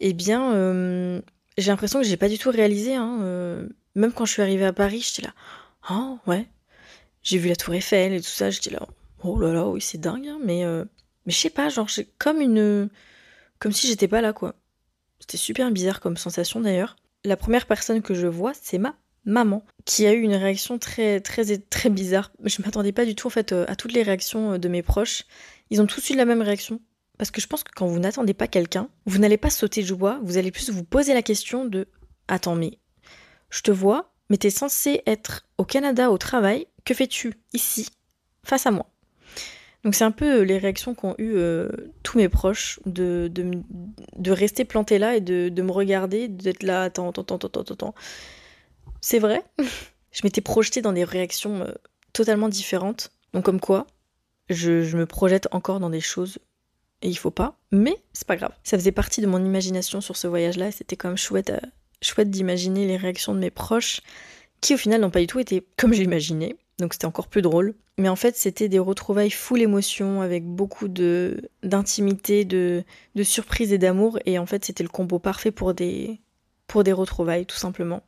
Eh 0.00 0.12
bien, 0.12 1.22
j'ai 1.56 1.70
l'impression 1.70 2.00
que 2.00 2.06
j'ai 2.06 2.16
pas 2.16 2.28
du 2.28 2.38
tout 2.38 2.50
réalisé. 2.50 2.94
Hein, 2.94 3.68
même 3.94 4.12
quand 4.12 4.24
je 4.24 4.32
suis 4.32 4.42
arrivée 4.42 4.64
à 4.64 4.72
Paris, 4.72 5.06
j'étais 5.06 5.28
là. 5.28 5.34
Oh 5.90 6.18
ouais, 6.26 6.48
j'ai 7.26 7.38
vu 7.38 7.48
la 7.48 7.56
tour 7.56 7.74
Eiffel 7.74 8.12
et 8.12 8.20
tout 8.20 8.28
ça, 8.28 8.50
j'étais 8.50 8.70
là, 8.70 8.86
oh 9.24 9.38
là 9.40 9.52
là, 9.52 9.66
oui, 9.66 9.80
c'est 9.80 9.98
dingue, 9.98 10.28
hein, 10.28 10.38
mais, 10.44 10.64
euh, 10.64 10.84
mais 11.26 11.32
je 11.32 11.38
sais 11.38 11.50
pas, 11.50 11.68
genre, 11.68 11.88
j'ai 11.88 12.08
comme 12.18 12.40
une. 12.40 12.88
Comme 13.58 13.72
si 13.72 13.88
j'étais 13.88 14.06
pas 14.06 14.20
là, 14.20 14.32
quoi. 14.32 14.54
C'était 15.18 15.36
super 15.36 15.70
bizarre 15.72 16.00
comme 16.00 16.16
sensation 16.16 16.60
d'ailleurs. 16.60 16.94
La 17.24 17.36
première 17.36 17.66
personne 17.66 18.00
que 18.00 18.14
je 18.14 18.28
vois, 18.28 18.52
c'est 18.54 18.78
ma 18.78 18.94
maman, 19.24 19.64
qui 19.84 20.06
a 20.06 20.12
eu 20.12 20.20
une 20.20 20.36
réaction 20.36 20.78
très, 20.78 21.20
très, 21.20 21.58
très 21.58 21.90
bizarre. 21.90 22.30
Je 22.44 22.62
m'attendais 22.62 22.92
pas 22.92 23.04
du 23.04 23.16
tout, 23.16 23.26
en 23.26 23.30
fait, 23.30 23.50
euh, 23.50 23.64
à 23.66 23.74
toutes 23.74 23.92
les 23.92 24.04
réactions 24.04 24.52
euh, 24.52 24.58
de 24.58 24.68
mes 24.68 24.82
proches. 24.82 25.24
Ils 25.70 25.80
ont 25.80 25.86
tous 25.86 26.10
eu 26.10 26.14
la 26.14 26.26
même 26.26 26.42
réaction. 26.42 26.80
Parce 27.18 27.32
que 27.32 27.40
je 27.40 27.48
pense 27.48 27.64
que 27.64 27.72
quand 27.74 27.86
vous 27.86 27.98
n'attendez 27.98 28.34
pas 28.34 28.46
quelqu'un, 28.46 28.88
vous 29.06 29.18
n'allez 29.18 29.38
pas 29.38 29.50
sauter 29.50 29.82
de 29.82 29.86
joie, 29.86 30.20
vous 30.22 30.36
allez 30.36 30.52
plus 30.52 30.70
vous 30.70 30.84
poser 30.84 31.12
la 31.12 31.22
question 31.22 31.64
de 31.64 31.88
Attends, 32.28 32.54
mais 32.54 32.78
je 33.50 33.62
te 33.62 33.70
vois, 33.70 34.12
mais 34.30 34.36
t'es 34.36 34.50
censé 34.50 35.02
être 35.06 35.46
au 35.58 35.64
Canada 35.64 36.10
au 36.10 36.18
travail, 36.18 36.66
que 36.84 36.94
fais-tu 36.94 37.34
ici, 37.52 37.88
face 38.42 38.66
à 38.66 38.70
moi? 38.70 38.86
Donc 39.86 39.94
c'est 39.94 40.04
un 40.04 40.10
peu 40.10 40.40
euh, 40.40 40.44
les 40.44 40.58
réactions 40.58 40.96
qu'ont 40.96 41.14
eu 41.18 41.34
euh, 41.36 41.68
tous 42.02 42.18
mes 42.18 42.28
proches 42.28 42.80
de, 42.86 43.30
de, 43.32 44.30
rester 44.32 44.64
planté 44.64 44.98
là 44.98 45.14
et 45.14 45.20
de, 45.20 45.62
me 45.62 45.70
regarder, 45.70 46.26
d'être 46.26 46.64
là, 46.64 46.82
attends, 46.82 47.10
attends, 47.10 47.22
attends, 47.22 47.46
attends, 47.46 47.74
attends. 47.74 47.94
C'est 49.00 49.20
vrai, 49.20 49.44
je 50.10 50.22
m'étais 50.24 50.40
projetée 50.40 50.82
dans 50.82 50.92
des 50.92 51.04
réactions 51.04 51.62
euh, 51.62 51.72
totalement 52.12 52.48
différentes. 52.48 53.12
Donc 53.32 53.44
comme 53.44 53.60
quoi, 53.60 53.86
je, 54.48 54.82
je, 54.82 54.96
me 54.96 55.06
projette 55.06 55.46
encore 55.52 55.78
dans 55.78 55.90
des 55.90 56.00
choses 56.00 56.38
et 57.02 57.08
il 57.08 57.16
faut 57.16 57.30
pas, 57.30 57.56
mais 57.70 57.96
c'est 58.12 58.26
pas 58.26 58.36
grave. 58.36 58.52
Ça 58.64 58.76
faisait 58.76 58.90
partie 58.90 59.20
de 59.20 59.28
mon 59.28 59.44
imagination 59.44 60.00
sur 60.00 60.16
ce 60.16 60.26
voyage-là 60.26 60.66
et 60.66 60.72
c'était 60.72 60.96
quand 60.96 61.10
même 61.10 61.16
chouette, 61.16 61.52
chouette 62.02 62.30
d'imaginer 62.30 62.86
les 62.86 62.96
réactions 62.96 63.34
de 63.34 63.40
mes 63.40 63.50
proches 63.50 64.00
qui 64.60 64.74
au 64.74 64.78
final 64.78 65.00
n'ont 65.00 65.10
pas 65.10 65.20
du 65.20 65.26
tout 65.26 65.38
été 65.38 65.66
comme 65.76 65.92
j'imaginais 65.92 66.56
donc 66.78 66.92
c'était 66.92 67.06
encore 67.06 67.28
plus 67.28 67.42
drôle. 67.42 67.74
Mais 67.98 68.08
en 68.08 68.16
fait, 68.16 68.36
c'était 68.36 68.68
des 68.68 68.78
retrouvailles 68.78 69.30
full 69.30 69.62
émotion, 69.62 70.20
avec 70.20 70.44
beaucoup 70.44 70.88
de 70.88 71.48
d'intimité, 71.62 72.44
de, 72.44 72.84
de 73.14 73.22
surprise 73.22 73.72
et 73.72 73.78
d'amour. 73.78 74.18
Et 74.26 74.38
en 74.38 74.46
fait, 74.46 74.64
c'était 74.64 74.82
le 74.82 74.90
combo 74.90 75.18
parfait 75.18 75.50
pour 75.50 75.72
des, 75.72 76.20
pour 76.66 76.84
des 76.84 76.92
retrouvailles, 76.92 77.46
tout 77.46 77.56
simplement. 77.56 78.02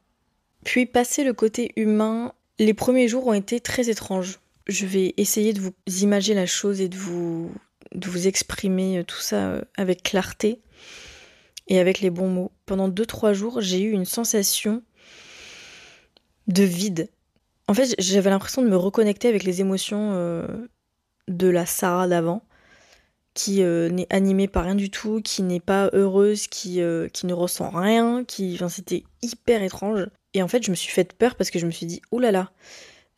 Puis, 0.64 0.84
passer 0.84 1.24
le 1.24 1.32
côté 1.32 1.72
humain, 1.76 2.34
les 2.58 2.74
premiers 2.74 3.08
jours 3.08 3.26
ont 3.26 3.32
été 3.32 3.60
très 3.60 3.88
étranges. 3.88 4.40
Je 4.66 4.84
vais 4.84 5.14
essayer 5.16 5.54
de 5.54 5.60
vous 5.60 5.72
imaginer 6.02 6.36
la 6.36 6.46
chose 6.46 6.82
et 6.82 6.90
de 6.90 6.96
vous, 6.96 7.50
de 7.94 8.08
vous 8.10 8.26
exprimer 8.26 9.02
tout 9.06 9.20
ça 9.20 9.48
euh, 9.48 9.62
avec 9.78 10.02
clarté 10.02 10.60
et 11.68 11.78
avec 11.78 12.00
les 12.00 12.10
bons 12.10 12.28
mots. 12.28 12.52
Pendant 12.66 12.88
2-3 12.88 13.32
jours, 13.32 13.60
j'ai 13.60 13.80
eu 13.80 13.92
une 13.92 14.04
sensation 14.04 14.82
de 16.48 16.62
vide 16.62 17.08
en 17.68 17.74
fait, 17.74 17.94
j'avais 17.98 18.30
l'impression 18.30 18.62
de 18.62 18.68
me 18.68 18.76
reconnecter 18.76 19.28
avec 19.28 19.44
les 19.44 19.60
émotions 19.60 20.12
euh, 20.14 20.46
de 21.28 21.48
la 21.48 21.66
Sarah 21.66 22.08
d'avant, 22.08 22.42
qui 23.34 23.62
euh, 23.62 23.90
n'est 23.90 24.06
animée 24.10 24.48
par 24.48 24.64
rien 24.64 24.74
du 24.74 24.90
tout, 24.90 25.20
qui 25.22 25.42
n'est 25.42 25.60
pas 25.60 25.90
heureuse, 25.92 26.46
qui, 26.46 26.80
euh, 26.80 27.08
qui 27.08 27.26
ne 27.26 27.34
ressent 27.34 27.68
rien, 27.68 28.24
qui, 28.24 28.54
enfin, 28.54 28.70
c'était 28.70 29.04
hyper 29.20 29.62
étrange. 29.62 30.08
Et 30.32 30.42
en 30.42 30.48
fait, 30.48 30.62
je 30.62 30.70
me 30.70 30.76
suis 30.76 30.90
fait 30.90 31.12
peur 31.12 31.36
parce 31.36 31.50
que 31.50 31.58
je 31.58 31.66
me 31.66 31.70
suis 31.70 31.84
dit, 31.84 32.00
oulala, 32.10 32.32
là 32.32 32.38
là, 32.44 32.52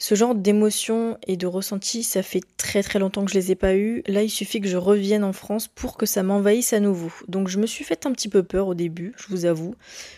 ce 0.01 0.17
genre 0.17 0.35
d'émotions 0.35 1.17
et 1.29 1.37
de 1.37 1.47
ressentis, 1.47 2.03
ça 2.03 2.25
fait 2.25 2.43
très 2.57 2.83
très 2.83 2.99
longtemps 2.99 3.25
que 3.25 3.31
je 3.31 3.39
les 3.39 3.53
ai 3.53 3.55
pas 3.55 3.77
eus. 3.77 4.03
Là, 4.09 4.25
il 4.25 4.31
suffit 4.31 4.61
que 4.61 4.67
je 4.67 4.77
revienne 4.77 5.23
en 5.23 5.33
France 5.33 5.69
pour 5.69 5.97
que 5.97 6.07
ça 6.07 6.25
m'envahisse 6.25 6.73
à 6.73 6.81
nouveau. 6.81 7.13
Donc, 7.29 7.47
je 7.47 7.59
me 7.59 7.67
suis 7.67 7.85
fait 7.85 8.07
un 8.07 8.13
petit 8.13 8.29
peu 8.29 8.43
peur 8.43 8.67
au 8.67 8.75
début, 8.75 9.13
je 9.17 9.29
vous 9.29 9.45
avoue. 9.45 9.77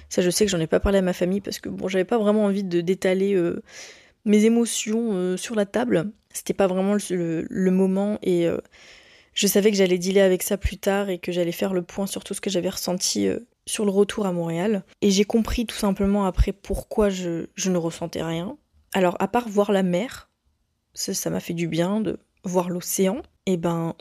Ça, 0.09 0.23
je 0.23 0.31
sais 0.31 0.47
que 0.47 0.51
j'en 0.51 0.61
ai 0.61 0.67
pas 0.67 0.81
parlé 0.81 0.99
à 0.99 1.03
ma 1.03 1.13
famille 1.13 1.43
parce 1.43 1.59
que 1.59 1.69
bon, 1.69 1.89
j'avais 1.89 2.05
pas 2.05 2.17
vraiment 2.17 2.45
envie 2.45 2.65
de 2.65 2.81
d'étaler 2.81 3.37
mes 4.25 4.45
émotions 4.45 5.11
euh, 5.13 5.37
sur 5.37 5.55
la 5.55 5.67
table. 5.67 6.11
C'était 6.33 6.55
pas 6.55 6.67
vraiment 6.67 6.97
le, 7.11 7.71
moment 7.71 8.19
et 8.23 8.47
euh, 8.47 8.59
Je 9.35 9.47
savais 9.47 9.71
que 9.71 9.77
j'allais 9.77 9.99
dealer 9.99 10.23
avec 10.23 10.43
ça 10.43 10.57
plus 10.57 10.79
tard 10.79 11.11
et 11.11 11.19
que 11.19 11.33
j'allais 11.33 11.53
faire 11.53 11.75
le 11.75 11.83
point 11.83 12.07
sur 12.07 12.25
tout 12.25 12.35
ce 12.35 12.41
que 12.41 12.51
j'avais 12.51 12.71
ressenti 12.71 13.27
euh, 13.27 13.41
sur 13.67 13.85
le 13.85 13.91
retour 13.91 14.27
à 14.27 14.33
Montréal. 14.33 14.85
Et 15.03 15.11
j'ai 15.11 15.25
compris 15.25 15.67
tout 15.67 15.77
simplement 15.77 16.25
après 16.25 16.53
pourquoi 16.53 17.11
je, 17.11 17.47
ne 17.67 17.77
ressentais 17.77 18.23
rien. 18.23 18.57
Alors, 18.93 19.17
à 19.21 19.29
part 19.29 19.49
voir 19.49 19.73
la 19.73 19.83
mer, 19.83 20.31
ça 20.95 21.31
m'a 21.31 21.41
fait 21.41 21.55
du 21.55 21.67
bien 21.67 22.01
de 22.01 22.19
voir 22.45 22.69
l'océan. 22.69 23.23
Et 23.47 23.57
ben, 23.57 23.95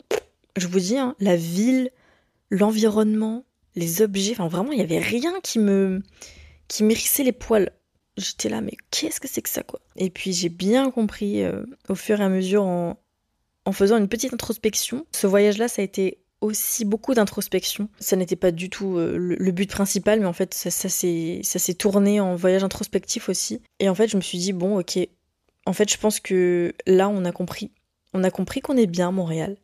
je 0.56 0.66
vous 0.66 0.80
dis, 0.80 0.98
hein, 0.98 1.14
la 1.18 1.36
ville, 1.36 1.90
l'environnement, 2.50 3.44
les 3.74 4.02
objets, 4.02 4.32
enfin 4.32 4.48
vraiment, 4.48 4.72
il 4.72 4.78
n'y 4.78 4.84
avait 4.84 4.98
rien 4.98 5.32
qui 5.42 5.58
me 5.58 6.02
qui 6.68 6.84
les 7.24 7.32
poils. 7.32 7.70
J'étais 8.16 8.48
là, 8.48 8.60
mais 8.60 8.76
qu'est-ce 8.90 9.20
que 9.20 9.28
c'est 9.28 9.42
que 9.42 9.48
ça, 9.48 9.62
quoi? 9.62 9.80
Et 9.96 10.10
puis 10.10 10.32
j'ai 10.32 10.50
bien 10.50 10.90
compris 10.90 11.42
euh, 11.42 11.64
au 11.88 11.94
fur 11.94 12.20
et 12.20 12.24
à 12.24 12.28
mesure 12.28 12.62
en, 12.62 12.98
en 13.64 13.72
faisant 13.72 13.96
une 13.96 14.08
petite 14.08 14.34
introspection. 14.34 15.06
Ce 15.12 15.26
voyage-là, 15.26 15.68
ça 15.68 15.80
a 15.80 15.84
été 15.84 16.18
aussi 16.42 16.84
beaucoup 16.84 17.14
d'introspection. 17.14 17.88
Ça 17.98 18.16
n'était 18.16 18.36
pas 18.36 18.50
du 18.50 18.68
tout 18.68 18.98
euh, 18.98 19.16
le, 19.16 19.52
but 19.52 19.70
principal, 19.70 20.20
mais 20.20 20.26
en 20.26 20.32
fait, 20.32 20.52
ça, 20.52 20.70
ça 20.70 20.88
s'est 20.90 21.74
tourné 21.74 22.20
en 22.20 22.34
voyage 22.34 22.64
introspectif 22.64 23.28
aussi. 23.28 23.62
Et 23.78 23.88
en 23.88 23.94
fait, 23.94 24.08
je 24.08 24.16
me 24.16 24.20
suis 24.20 24.38
dit, 24.38 24.52
bon, 24.52 24.78
ok, 24.78 24.98
en 25.64 25.72
fait, 25.72 25.90
je 25.90 25.96
pense 25.96 26.20
que 26.20 26.74
là, 26.86 27.08
on 27.08 27.24
a 27.24 27.32
compris. 27.32 27.70
On 28.12 28.24
a 28.24 28.30
compris 28.30 28.60
qu'on 28.60 28.76
est 28.76 28.86
bien 28.86 29.08
à 29.08 29.12
Montréal. 29.12 29.56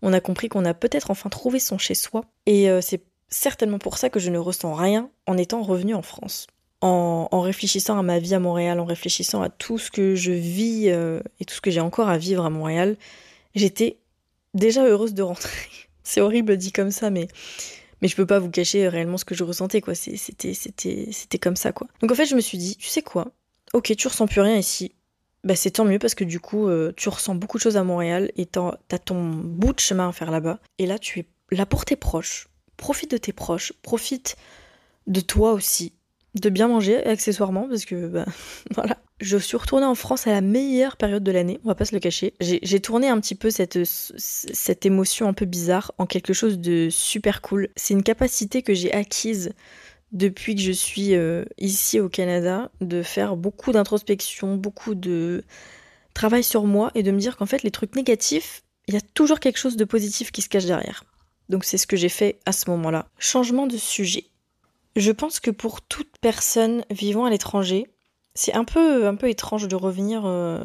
On 0.00 0.12
a 0.12 0.20
compris 0.20 0.48
qu'on 0.48 0.64
a 0.64 0.74
peut-être 0.74 1.10
enfin 1.10 1.28
trouvé 1.28 1.60
son 1.60 1.78
chez-soi. 1.78 2.24
Et 2.46 2.68
euh, 2.68 2.80
c'est 2.80 3.04
certainement 3.28 3.78
pour 3.78 3.98
ça 3.98 4.10
que 4.10 4.18
je 4.18 4.30
ne 4.30 4.38
ressens 4.38 4.74
rien 4.74 5.10
en 5.26 5.36
étant 5.36 5.62
revenu 5.62 5.94
en 5.94 6.02
France. 6.02 6.46
En, 6.80 7.28
réfléchissant 7.40 7.96
à 7.96 8.02
ma 8.02 8.18
vie 8.18 8.34
à 8.34 8.40
Montréal, 8.40 8.80
en 8.80 8.84
réfléchissant 8.84 9.40
à 9.40 9.48
tout 9.48 9.78
ce 9.78 9.92
que 9.92 10.16
je 10.16 10.32
vis 10.32 10.88
euh, 10.88 11.20
et 11.38 11.44
tout 11.44 11.54
ce 11.54 11.60
que 11.60 11.70
j'ai 11.70 11.80
encore 11.80 12.08
à 12.08 12.18
vivre 12.18 12.44
à 12.44 12.50
Montréal, 12.50 12.96
j'étais 13.54 13.98
déjà 14.54 14.84
heureuse 14.84 15.14
de 15.14 15.22
rentrer. 15.22 15.68
C'est 16.04 16.20
horrible 16.20 16.56
dit 16.56 16.72
comme 16.72 16.90
ça, 16.90 17.10
mais 17.10 17.28
mais 18.00 18.08
je 18.08 18.16
peux 18.16 18.26
pas 18.26 18.40
vous 18.40 18.50
cacher 18.50 18.88
réellement 18.88 19.16
ce 19.16 19.24
que 19.24 19.34
je 19.34 19.44
ressentais 19.44 19.80
quoi. 19.80 19.94
C'était 19.94 20.54
c'était 20.54 21.08
c'était 21.12 21.38
comme 21.38 21.56
ça 21.56 21.72
quoi. 21.72 21.86
Donc 22.00 22.10
en 22.10 22.14
fait 22.14 22.26
je 22.26 22.34
me 22.34 22.40
suis 22.40 22.58
dit, 22.58 22.76
tu 22.76 22.88
sais 22.88 23.02
quoi? 23.02 23.32
Ok, 23.72 23.94
tu 23.96 24.08
ressens 24.08 24.26
plus 24.26 24.40
rien 24.40 24.56
ici. 24.56 24.92
Bah 25.44 25.56
c'est 25.56 25.72
tant 25.72 25.84
mieux 25.84 25.98
parce 25.98 26.14
que 26.14 26.24
du 26.24 26.40
coup 26.40 26.68
euh, 26.68 26.92
tu 26.96 27.08
ressens 27.08 27.34
beaucoup 27.36 27.58
de 27.58 27.62
choses 27.62 27.76
à 27.76 27.84
Montréal 27.84 28.30
et 28.36 28.46
t'as 28.46 28.98
ton 29.04 29.30
bout 29.30 29.72
de 29.72 29.80
chemin 29.80 30.08
à 30.08 30.12
faire 30.12 30.30
là-bas. 30.30 30.58
Et 30.78 30.86
là 30.86 30.98
tu 30.98 31.20
es 31.20 31.26
là 31.50 31.64
pour 31.64 31.84
tes 31.84 31.96
proches. 31.96 32.48
Profite 32.76 33.12
de 33.12 33.16
tes 33.16 33.32
proches, 33.32 33.72
profite 33.82 34.36
de 35.06 35.20
toi 35.20 35.52
aussi, 35.52 35.92
de 36.34 36.48
bien 36.48 36.68
manger 36.68 37.04
accessoirement 37.04 37.68
parce 37.68 37.84
que 37.84 38.08
bah, 38.08 38.26
voilà 38.74 38.98
je 39.20 39.36
suis 39.36 39.56
retournée 39.56 39.86
en 39.86 39.94
France 39.94 40.26
à 40.26 40.32
la 40.32 40.40
meilleure 40.40 40.96
période 40.96 41.22
de 41.22 41.30
l'année, 41.30 41.60
on 41.64 41.68
va 41.68 41.74
pas 41.74 41.84
se 41.84 41.94
le 41.94 42.00
cacher. 42.00 42.34
J'ai 42.40 42.80
tourné 42.80 43.08
un 43.08 43.20
petit 43.20 43.34
peu 43.34 43.50
cette, 43.50 43.78
cette 43.84 44.86
émotion 44.86 45.28
un 45.28 45.32
peu 45.32 45.44
bizarre 45.44 45.92
en 45.98 46.06
quelque 46.06 46.32
chose 46.32 46.58
de 46.58 46.88
super 46.90 47.40
cool. 47.40 47.68
C'est 47.76 47.94
une 47.94 48.02
capacité 48.02 48.62
que 48.62 48.74
j'ai 48.74 48.92
acquise 48.92 49.52
depuis 50.12 50.54
que 50.54 50.60
je 50.60 50.72
suis 50.72 51.14
euh, 51.14 51.44
ici 51.58 51.98
au 51.98 52.08
Canada, 52.08 52.70
de 52.80 53.02
faire 53.02 53.36
beaucoup 53.36 53.72
d'introspection, 53.72 54.56
beaucoup 54.56 54.94
de 54.94 55.42
travail 56.14 56.44
sur 56.44 56.64
moi 56.64 56.90
et 56.94 57.02
de 57.02 57.10
me 57.10 57.18
dire 57.18 57.36
qu'en 57.36 57.46
fait 57.46 57.62
les 57.62 57.70
trucs 57.70 57.96
négatifs, 57.96 58.62
il 58.86 58.94
y 58.94 58.96
a 58.96 59.00
toujours 59.14 59.40
quelque 59.40 59.58
chose 59.58 59.76
de 59.76 59.84
positif 59.84 60.30
qui 60.30 60.42
se 60.42 60.48
cache 60.48 60.66
derrière. 60.66 61.04
Donc 61.48 61.64
c'est 61.64 61.78
ce 61.78 61.86
que 61.86 61.96
j'ai 61.96 62.08
fait 62.08 62.38
à 62.44 62.52
ce 62.52 62.68
moment-là. 62.70 63.08
Changement 63.18 63.66
de 63.66 63.76
sujet. 63.76 64.24
Je 64.96 65.10
pense 65.10 65.40
que 65.40 65.50
pour 65.50 65.80
toute 65.80 66.18
personne 66.20 66.84
vivant 66.90 67.24
à 67.24 67.30
l'étranger, 67.30 67.86
c'est 68.34 68.54
un 68.54 68.64
peu, 68.64 69.06
un 69.06 69.14
peu 69.14 69.28
étrange 69.28 69.68
de 69.68 69.76
revenir 69.76 70.22
euh, 70.24 70.64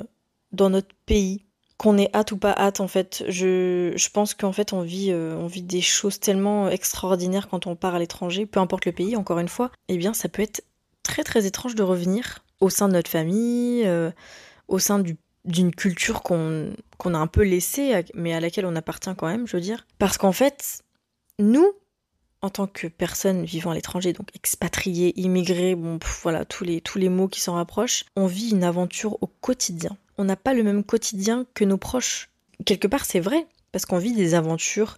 dans 0.51 0.69
notre 0.69 0.93
pays, 1.05 1.43
qu'on 1.77 1.97
ait 1.97 2.09
hâte 2.13 2.31
ou 2.31 2.37
pas 2.37 2.53
hâte 2.57 2.79
en 2.79 2.87
fait. 2.87 3.23
Je, 3.27 3.93
je 3.95 4.09
pense 4.09 4.33
qu'en 4.33 4.51
fait 4.51 4.73
on 4.73 4.81
vit, 4.81 5.11
euh, 5.11 5.35
on 5.35 5.47
vit 5.47 5.61
des 5.61 5.81
choses 5.81 6.19
tellement 6.19 6.69
extraordinaires 6.69 7.47
quand 7.49 7.67
on 7.67 7.75
part 7.75 7.95
à 7.95 7.99
l'étranger, 7.99 8.45
peu 8.45 8.59
importe 8.59 8.85
le 8.85 8.91
pays, 8.91 9.15
encore 9.15 9.39
une 9.39 9.47
fois. 9.47 9.71
Eh 9.87 9.97
bien 9.97 10.13
ça 10.13 10.29
peut 10.29 10.41
être 10.41 10.63
très 11.03 11.23
très 11.23 11.45
étrange 11.45 11.75
de 11.75 11.83
revenir 11.83 12.39
au 12.59 12.69
sein 12.69 12.87
de 12.87 12.93
notre 12.93 13.11
famille, 13.11 13.83
euh, 13.85 14.11
au 14.67 14.79
sein 14.79 15.03
d'une 15.45 15.73
culture 15.73 16.23
qu'on 16.23 16.73
qu'on 16.97 17.13
a 17.13 17.19
un 17.19 17.27
peu 17.27 17.43
laissée, 17.43 18.03
mais 18.15 18.33
à 18.33 18.39
laquelle 18.39 18.65
on 18.65 18.75
appartient 18.75 19.13
quand 19.15 19.27
même, 19.27 19.45
je 19.47 19.55
veux 19.55 19.61
dire. 19.61 19.85
Parce 19.99 20.17
qu'en 20.17 20.31
fait, 20.31 20.81
nous, 21.37 21.73
en 22.41 22.49
tant 22.49 22.67
que 22.67 22.87
personne 22.87 23.43
vivant 23.45 23.71
à 23.71 23.75
l'étranger, 23.75 24.13
donc 24.13 24.29
expatrié, 24.35 25.19
immigré, 25.19 25.75
bon, 25.75 25.99
voilà, 26.21 26.45
tous 26.45 26.63
les, 26.63 26.81
tous 26.81 26.99
les 26.99 27.09
mots 27.09 27.27
qui 27.27 27.41
s'en 27.41 27.55
rapprochent, 27.55 28.05
on 28.15 28.27
vit 28.27 28.51
une 28.51 28.63
aventure 28.63 29.17
au 29.21 29.27
quotidien. 29.27 29.97
On 30.17 30.23
n'a 30.23 30.35
pas 30.35 30.53
le 30.53 30.63
même 30.63 30.83
quotidien 30.83 31.45
que 31.53 31.65
nos 31.65 31.77
proches. 31.77 32.29
Quelque 32.65 32.87
part, 32.87 33.05
c'est 33.05 33.19
vrai, 33.19 33.47
parce 33.71 33.85
qu'on 33.85 33.97
vit 33.97 34.13
des 34.13 34.33
aventures, 34.33 34.97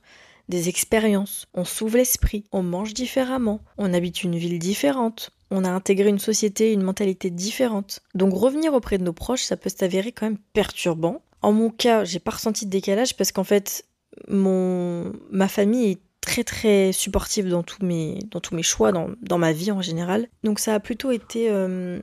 des 0.49 0.67
expériences, 0.67 1.47
on 1.53 1.63
s'ouvre 1.63 1.97
l'esprit, 1.97 2.43
on 2.51 2.63
mange 2.63 2.93
différemment, 2.93 3.61
on 3.77 3.93
habite 3.93 4.23
une 4.23 4.35
ville 4.35 4.59
différente, 4.59 5.31
on 5.51 5.63
a 5.63 5.69
intégré 5.69 6.09
une 6.09 6.19
société, 6.19 6.73
une 6.73 6.83
mentalité 6.83 7.29
différente. 7.29 8.01
Donc 8.15 8.33
revenir 8.33 8.73
auprès 8.73 8.97
de 8.97 9.03
nos 9.03 9.13
proches, 9.13 9.43
ça 9.43 9.57
peut 9.57 9.69
s'avérer 9.69 10.11
quand 10.11 10.25
même 10.25 10.39
perturbant. 10.53 11.21
En 11.41 11.53
mon 11.53 11.69
cas, 11.69 12.03
j'ai 12.03 12.19
pas 12.19 12.31
ressenti 12.31 12.65
de 12.65 12.71
décalage 12.71 13.15
parce 13.15 13.31
qu'en 13.31 13.43
fait, 13.43 13.85
mon 14.27 15.13
ma 15.31 15.47
famille 15.47 15.91
est 15.91 16.01
très 16.21 16.43
très 16.43 16.91
supportive 16.91 17.49
dans 17.49 17.63
tous 17.63 17.83
mes, 17.85 18.19
dans 18.31 18.39
tous 18.39 18.55
mes 18.55 18.63
choix, 18.63 18.91
dans, 18.91 19.09
dans 19.21 19.37
ma 19.37 19.51
vie 19.51 19.71
en 19.71 19.81
général. 19.81 20.27
Donc 20.43 20.59
ça 20.59 20.73
a 20.73 20.79
plutôt 20.79 21.11
été 21.11 21.49
euh, 21.49 21.99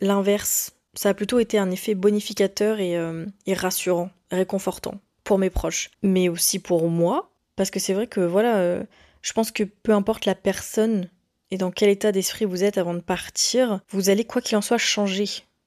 l'inverse. 0.00 0.72
Ça 0.94 1.10
a 1.10 1.14
plutôt 1.14 1.38
été 1.38 1.58
un 1.58 1.70
effet 1.70 1.94
bonificateur 1.94 2.80
et, 2.80 2.96
euh, 2.96 3.26
et, 3.46 3.54
rassurant, 3.54 4.10
réconfortant 4.30 5.00
pour 5.24 5.38
mes 5.38 5.50
proches, 5.50 5.90
mais 6.02 6.28
aussi 6.28 6.58
pour 6.58 6.88
moi, 6.88 7.30
parce 7.54 7.70
que 7.70 7.78
c'est 7.78 7.94
vrai 7.94 8.06
que 8.06 8.20
voilà, 8.20 8.56
euh, 8.58 8.82
je 9.22 9.32
pense 9.32 9.52
que 9.52 9.62
peu 9.62 9.92
importe 9.92 10.26
la 10.26 10.34
personne 10.34 11.08
et 11.50 11.58
dans 11.58 11.70
quel 11.70 11.90
état 11.90 12.10
d'esprit 12.10 12.44
vous 12.44 12.64
êtes 12.64 12.78
avant 12.78 12.94
de 12.94 13.00
partir, 13.00 13.80
vous 13.90 14.10
allez 14.10 14.24
quoi 14.24 14.42
qu'il 14.42 14.56
en 14.56 14.62
soit 14.62 14.78
changer 14.78 15.26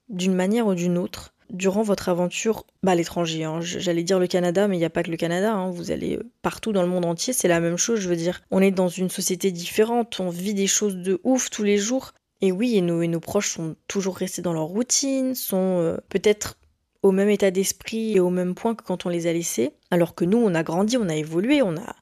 d'une 0.10 0.34
manière 0.34 0.68
ou 0.68 0.76
d'une 0.76 0.98
autre 0.98 1.34
durant 1.54 1.84
votre 1.84 2.10
aventure 2.10 2.66
bah, 2.82 2.92
à 2.92 2.96
l'étranger. 2.96 3.44
Hein. 3.44 3.60
J'allais 3.62 4.04
dire 4.04 4.20
le 4.20 4.28
Canada, 4.28 4.68
mais 4.68 4.76
il 4.76 4.80
n'y 4.80 4.86
a 4.86 4.90
pas 4.90 5.04
que 5.04 5.12
le 5.12 5.18
Canada. 5.18 5.54
Hein. 5.54 5.70
Vous 5.70 5.92
allez 5.92 6.18
euh, 6.18 6.30
partout 6.42 6.72
dans 6.72 6.82
le 6.82 6.88
monde 6.88 7.06
entier, 7.06 7.32
c'est 7.32 7.48
la 7.48 7.60
même 7.60 7.78
chose. 7.78 8.00
Je 8.00 8.10
veux 8.10 8.16
dire, 8.16 8.42
on 8.52 8.62
est 8.62 8.72
dans 8.72 8.90
une 8.90 9.10
société 9.10 9.52
différente, 9.52 10.20
on 10.20 10.30
vit 10.30 10.54
des 10.54 10.68
choses 10.68 10.98
de 10.98 11.22
ouf 11.24 11.50
tous 11.50 11.64
les 11.64 11.78
jours. 11.78 12.14
Et 12.42 12.52
oui, 12.52 12.76
et 12.76 12.82
nos, 12.82 13.06
nos 13.06 13.20
proches 13.20 13.52
sont 13.52 13.76
toujours 13.88 14.18
restés 14.18 14.42
dans 14.42 14.54
leur 14.54 14.66
routine, 14.66 15.36
sont 15.36 15.80
euh, 15.80 15.98
peut-être 16.10 16.58
au 17.02 17.12
même 17.12 17.30
état 17.30 17.52
d'esprit 17.52 18.16
et 18.16 18.20
au 18.20 18.30
même 18.30 18.56
point 18.56 18.76
que 18.76 18.84
quand 18.84 19.06
on 19.06 19.10
les 19.10 19.28
a 19.28 19.34
laissés. 19.34 19.72
Alors 19.92 20.16
que 20.16 20.26
nous, 20.26 20.40
on 20.40 20.56
a 20.56 20.64
grandi, 20.64 20.98
on 20.98 21.08
a 21.08 21.16
évolué, 21.16 21.62
on 21.62 21.78
a, 21.78 21.96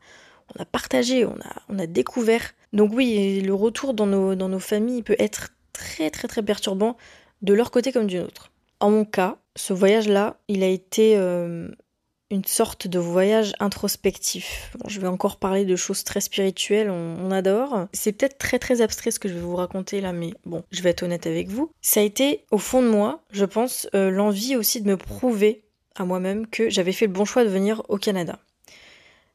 on 0.56 0.62
a 0.62 0.66
partagé, 0.66 1.26
on 1.26 1.36
a, 1.36 1.62
on 1.70 1.78
a 1.78 1.88
découvert. 1.88 2.54
Donc 2.74 2.92
oui, 2.94 3.42
le 3.42 3.54
retour 3.54 3.94
dans 3.94 4.08
nos, 4.08 4.36
dans 4.36 4.50
nos 4.50 4.60
familles 4.60 5.04
peut 5.04 5.16
être 5.20 5.50
très 5.74 6.10
très 6.10 6.28
très 6.28 6.44
perturbant 6.44 6.98
de 7.42 7.54
leur 7.54 7.72
côté 7.72 7.92
comme 7.92 8.08
du 8.08 8.18
nôtre. 8.18 8.51
En 8.82 8.90
mon 8.90 9.06
cas, 9.06 9.38
ce 9.56 9.74
voyage-là, 9.74 10.38
il 10.48 10.64
a 10.64 10.68
été 10.68 11.16
euh, 11.16 11.70
une 12.32 12.46
sorte 12.46 12.88
de 12.88 12.98
voyage 12.98 13.54
introspectif. 13.60 14.76
je 14.88 15.00
vais 15.00 15.08
encore 15.08 15.38
parler 15.38 15.66
de 15.66 15.76
choses 15.76 16.04
très 16.04 16.20
spirituelles, 16.20 16.90
on, 16.90 17.30
adore. 17.30 17.88
C'est 17.94 18.12
peut-être 18.12 18.40
très 18.40 18.58
très 18.58 18.82
abstrait 18.82 19.12
ce 19.12 19.20
que 19.20 19.30
je 19.30 19.36
vais 19.36 19.40
vous 19.40 19.56
raconter 19.56 20.02
là, 20.02 20.14
mais 20.14 20.34
bon, 20.48 20.64
je 20.72 20.82
vais 20.82 20.90
être 20.90 21.04
honnête 21.04 21.28
avec 21.28 21.48
vous. 21.48 21.72
Ça 21.80 22.00
a 22.00 22.04
été 22.04 22.44
au 22.50 22.58
fond 22.58 22.82
de 22.82 22.90
moi, 22.90 23.22
je 23.32 23.46
pense, 23.46 23.88
euh, 23.94 24.10
l'envie 24.10 24.56
aussi 24.56 24.82
de 24.82 24.88
me 24.88 24.98
prouver 24.98 25.64
à 25.96 26.04
moi-même 26.04 26.48
que 26.48 26.72
j'avais 26.72 26.92
fait 26.92 27.06
le 27.06 27.14
bon 27.14 27.24
choix 27.24 27.44
de 27.44 27.50
venir 27.50 27.84
au 27.88 27.98
Canada. 27.98 28.40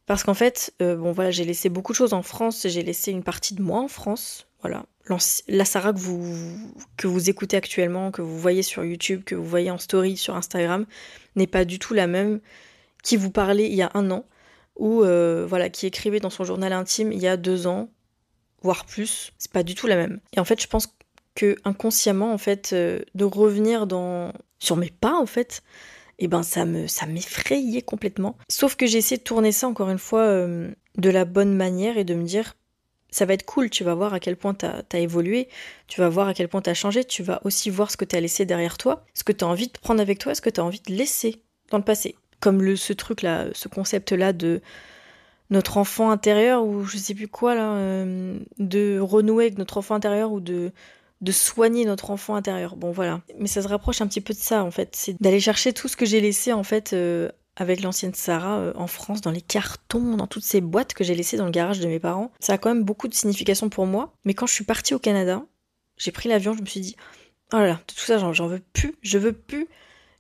Parce 0.07 0.25
qu'en 0.25 0.35
fait, 0.35 0.75
euh, 0.83 0.97
bon 0.97 1.13
voilà, 1.13 1.31
j'ai 1.31 1.45
laissé 1.45 1.69
beaucoup 1.69 1.93
de 1.93 1.97
choses 1.97 2.15
en 2.15 2.23
France, 2.23 2.67
j'ai 2.69 2.83
laissé 2.83 3.13
une 3.13 3.23
partie 3.23 3.55
de 3.55 3.63
moi 3.63 3.79
en 3.79 3.89
France, 3.89 4.49
voilà 4.61 4.87
la 5.49 5.65
Sarah 5.65 5.93
que 5.93 5.99
vous, 5.99 6.73
que 6.97 7.07
vous 7.07 7.31
écoutez 7.31 7.57
actuellement, 7.57 8.11
que 8.11 8.23
vous 8.23 8.39
voyez 8.39 8.63
sur 8.63 8.85
YouTube, 8.85 9.23
que 9.25 9.35
vous 9.35 9.45
voyez 9.45 9.71
en 9.71 9.79
story 9.79 10.17
sur 10.17 10.35
Instagram, 10.35 10.87
n'est 11.37 11.47
pas 11.47 11.65
du 11.65 11.79
tout 11.79 11.95
la 11.95 12.07
même 12.07 12.41
qui 13.03 13.17
vous 13.17 13.31
parlait 13.31 13.67
il 13.67 13.75
y 13.75 13.83
a 13.83 13.91
un 13.95 14.11
an, 14.11 14.25
ou 14.77 15.03
euh, 15.03 15.47
voilà, 15.49 15.71
qui 15.71 15.87
écrivait 15.87 16.21
dans 16.21 16.31
son 16.31 16.45
journal 16.45 16.73
intime 16.73 17.13
il 17.13 17.21
y 17.21 17.29
a 17.29 17.37
deux 17.37 17.67
ans, 17.67 17.89
voire 18.63 18.85
plus. 18.85 19.33
C'est 19.39 19.53
pas 19.53 19.63
du 19.63 19.75
tout 19.75 19.87
la 19.87 19.97
même. 19.97 20.21
Et 20.33 20.41
en 20.41 20.45
fait, 20.45 20.61
je 20.61 20.67
pense 20.67 20.89
que 21.35 21.57
inconsciemment, 21.65 22.33
en 22.33 22.39
fait, 22.39 22.71
euh, 22.73 23.01
de 23.15 23.25
revenir 23.25 23.87
dans 23.87 24.33
sur 24.59 24.77
mes 24.77 24.91
pas, 24.91 25.15
en 25.15 25.27
fait, 25.27 25.63
eh 26.19 26.29
ben 26.29 26.43
ça 26.43 26.65
me 26.65 26.87
ça 26.87 27.07
m'effrayait 27.07 27.83
complètement. 27.83 28.37
Sauf 28.49 28.75
que 28.75 28.87
j'ai 28.87 28.99
essayé 28.99 29.19
de 29.19 29.23
tourner 29.23 29.53
ça 29.53 29.69
encore 29.69 29.91
une 29.91 29.99
fois 29.99 30.23
euh, 30.23 30.71
de 30.97 31.11
la 31.11 31.25
bonne 31.25 31.55
manière 31.55 31.99
et 31.99 32.05
de 32.05 32.15
me 32.15 32.25
dire 32.25 32.55
ça 33.17 33.25
va 33.25 33.33
être 33.33 33.47
cool, 33.47 33.71
tu 33.71 33.83
vas 33.83 33.95
voir 33.95 34.13
à 34.13 34.21
quel 34.21 34.37
point 34.37 34.53
tu 34.53 34.67
as, 34.67 34.99
évolué, 34.99 35.49
tu 35.89 36.03
vas 36.03 36.11
voir 36.11 36.29
à 36.29 36.35
quel 36.35 36.49
point 36.49 36.61
tu 36.61 36.69
as 36.69 36.75
changé, 36.75 37.03
tu 37.03 37.23
vas 37.23 37.41
aussi 37.45 37.71
voir 37.71 37.91
ce 37.91 37.97
que 37.97 38.05
tu 38.05 38.15
as 38.15 38.21
laissé 38.21 38.45
derrière 38.45 38.77
toi, 38.77 39.07
ce 39.15 39.25
que 39.25 39.33
tu 39.33 39.43
as 39.43 39.49
envie 39.49 39.69
de 39.69 39.79
prendre 39.81 40.03
avec 40.03 40.19
toi, 40.19 40.35
ce 40.35 40.43
que 40.43 40.51
tu 40.51 40.61
as 40.61 40.65
envie 40.65 40.83
de 40.87 40.93
laisser 40.93 41.41
dans 41.71 41.79
le 41.79 41.85
passé. 41.85 42.17
Comme 42.41 42.63
le, 42.63 42.77
ce 42.77 42.93
truc-là, 42.93 43.47
ce 43.55 43.69
concept-là 43.69 44.35
de 44.35 44.61
notre 45.49 45.79
enfant 45.79 46.11
intérieur, 46.11 46.67
ou 46.67 46.85
je 46.85 46.99
sais 46.99 47.15
plus 47.15 47.27
quoi, 47.27 47.55
là, 47.55 47.73
euh, 47.77 48.39
de 48.59 48.99
renouer 48.99 49.45
avec 49.45 49.57
notre 49.57 49.79
enfant 49.79 49.95
intérieur, 49.95 50.31
ou 50.31 50.41
de, 50.41 50.73
de 51.23 51.33
soigner 51.33 51.87
notre 51.87 52.11
enfant 52.11 52.35
intérieur. 52.35 52.77
Bon, 52.77 52.91
voilà. 52.91 53.23
Mais 53.39 53.47
ça 53.47 53.63
se 53.63 53.69
rapproche 53.69 54.03
un 54.03 54.09
petit 54.09 54.21
peu 54.21 54.35
de 54.35 54.39
ça, 54.39 54.63
en 54.63 54.71
fait. 54.71 54.91
C'est 54.95 55.17
d'aller 55.23 55.41
chercher 55.41 55.73
tout 55.73 55.89
ce 55.89 55.97
que 55.97 56.05
j'ai 56.05 56.21
laissé, 56.21 56.53
en 56.53 56.65
fait, 56.65 56.93
euh, 56.93 57.31
avec 57.57 57.83
l'ancienne 57.83 58.15
Sarah 58.15 58.59
euh, 58.59 58.73
en 58.77 58.87
France, 58.87 59.21
dans 59.21 59.31
les 59.31 59.41
cartons, 59.41 60.17
dans 60.17 60.27
toutes 60.27 60.45
ces 60.45 60.61
boîtes 60.61 60.95
que 60.95 61.05
j'ai 61.05 61.15
laissées 61.15 61.37
dans 61.37 61.47
le 61.47 61.51
garage 61.51 61.81
de 61.81 61.87
mes 61.87 61.99
parents. 61.99 62.31
Ça 62.39 62.55
a 62.55 62.59
quand 62.59 62.69
même 62.69 62.85
beaucoup 62.85 63.09
de 63.09 63.15
signification 63.15 63.69
pour 63.69 63.87
moi. 63.87 64.15
Mais 64.25 64.35
quand 64.35 64.47
je 64.47 64.55
suis 64.55 64.65
partie 64.65 64.95
au 64.95 64.99
Canada, 64.99 65.43
j'ai 65.97 66.13
pris 66.13 66.29
l'avion, 66.29 66.55
je 66.55 66.61
me 66.61 66.67
suis 66.67 66.81
dit, 66.81 66.97
oh 67.53 67.57
là 67.57 67.67
là, 67.67 67.81
tout 67.87 67.97
ça, 67.97 68.19
j'en 68.19 68.47
veux 68.47 68.63
plus, 68.73 68.95
je 69.03 69.19
veux 69.19 69.33
plus. 69.33 69.67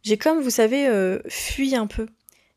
J'ai 0.02 0.16
comme, 0.16 0.40
vous 0.40 0.50
savez, 0.50 0.88
euh, 0.88 1.21
fui 1.28 1.75
un 1.76 1.87
peu. 1.87 2.07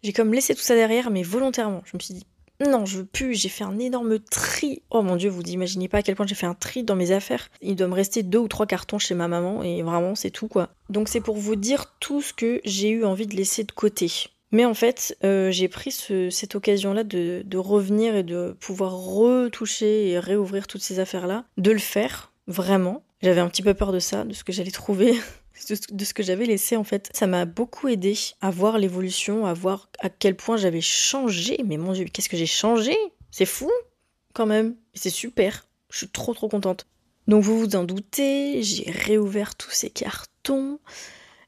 J'ai 0.03 0.13
comme 0.13 0.33
laissé 0.33 0.55
tout 0.55 0.62
ça 0.62 0.75
derrière, 0.75 1.09
mais 1.09 1.24
volontairement. 1.24 1.81
Je 1.86 1.98
me 1.98 2.00
suis 2.00 2.13
dit, 2.13 2.25
non, 2.65 2.86
je 2.86 2.98
veux 2.98 3.05
plus, 3.05 3.36
j'ai 3.36 3.48
fait 3.48 3.63
un 3.63 3.79
énorme 3.79 4.19
tri. 4.19 4.81
Oh 4.89 5.01
mon 5.01 5.15
dieu, 5.15 5.29
vous 5.29 5.41
imaginez 5.43 5.88
pas 5.88 6.00
à 6.00 6.01
quel 6.03 6.15
point 6.15 6.27
j'ai 6.27 6.36
fait 6.36 6.45
un 6.45 6.53
tri 6.53 6.83
dans 6.83 6.95
mes 6.95 7.12
affaires. 7.12 7.50
Il 7.62 7.75
doit 7.75 7.88
me 7.88 7.93
rester 7.93 8.21
deux 8.21 8.39
ou 8.39 8.50
trois 8.50 8.65
cartons 8.65 9.00
chez 9.00 9.15
ma 9.15 9.29
maman 9.29 9.63
et 9.63 9.81
vraiment 9.81 10.13
c'est 10.13 10.29
tout 10.29 10.50
quoi. 10.50 10.69
Donc 10.89 11.07
c'est 11.07 11.21
pour 11.21 11.38
vous 11.38 11.55
dire 11.55 11.95
tout 12.01 12.21
ce 12.21 12.33
que 12.33 12.59
j'ai 12.65 12.89
eu 12.89 13.05
envie 13.05 13.27
de 13.27 13.36
laisser 13.36 13.63
de 13.63 13.71
côté. 13.71 14.29
Mais 14.51 14.65
en 14.65 14.74
fait, 14.74 15.18
euh, 15.24 15.51
j'ai 15.51 15.68
pris 15.68 15.91
cette 15.91 16.56
occasion-là 16.56 17.03
de, 17.03 17.44
de, 17.46 17.58
revenir 17.58 18.15
et 18.15 18.24
de 18.24 18.56
pouvoir 18.60 18.94
retoucher 18.94 20.10
et 20.10 20.20
réouvrir 20.20 20.65
toutes 20.65 20.82
ces 20.82 21.00
affaires-là, 21.00 21.46
de 21.58 21.72
le 21.72 21.79
faire, 21.79 22.32
vraiment. 22.48 23.03
J'avais 23.22 23.41
un 23.41 23.50
petit 23.50 23.62
peu 23.62 23.74
peur 23.74 23.91
de 23.91 24.00
ça, 24.00 24.24
de 24.24 24.34
ce 24.34 24.44
que 24.44 24.51
j'allais 24.51 24.72
trouver 24.72 25.13
de 25.91 26.06
ce 26.06 26.13
que 26.13 26.24
j'avais 26.24 26.46
laissé 26.46 26.75
en 26.75 26.84
fait. 26.84 27.10
Ça 27.13 27.27
m'a 27.27 27.46
beaucoup 27.46 27.88
aidé 27.88 28.18
à 28.41 28.50
voir 28.50 28.77
l'évolution, 28.77 29.46
à 29.46 29.53
voir 29.53 29.89
à 30.00 30.10
quel 30.10 30.36
point 30.36 30.58
j'avais 30.58 30.82
changé. 30.82 31.60
Mais 31.65 31.77
mon 31.77 31.94
dieu, 31.94 32.06
qu'est-ce 32.06 32.29
que 32.29 32.38
j'ai 32.38 32.46
changé? 32.46 32.96
C'est 33.32 33.46
fou 33.46 33.72
quand 34.34 34.46
même. 34.46 34.75
C'est 34.94 35.10
super. 35.10 35.68
Je 35.91 35.98
suis 35.98 36.08
trop 36.08 36.34
trop 36.34 36.50
contente. 36.50 36.88
Donc 37.27 37.44
vous 37.44 37.60
vous 37.60 37.75
en 37.75 37.84
doutez, 37.84 38.63
j'ai 38.63 38.89
réouvert 38.89 39.56
tous 39.56 39.72
ces 39.72 39.89
cartons. 39.89 40.79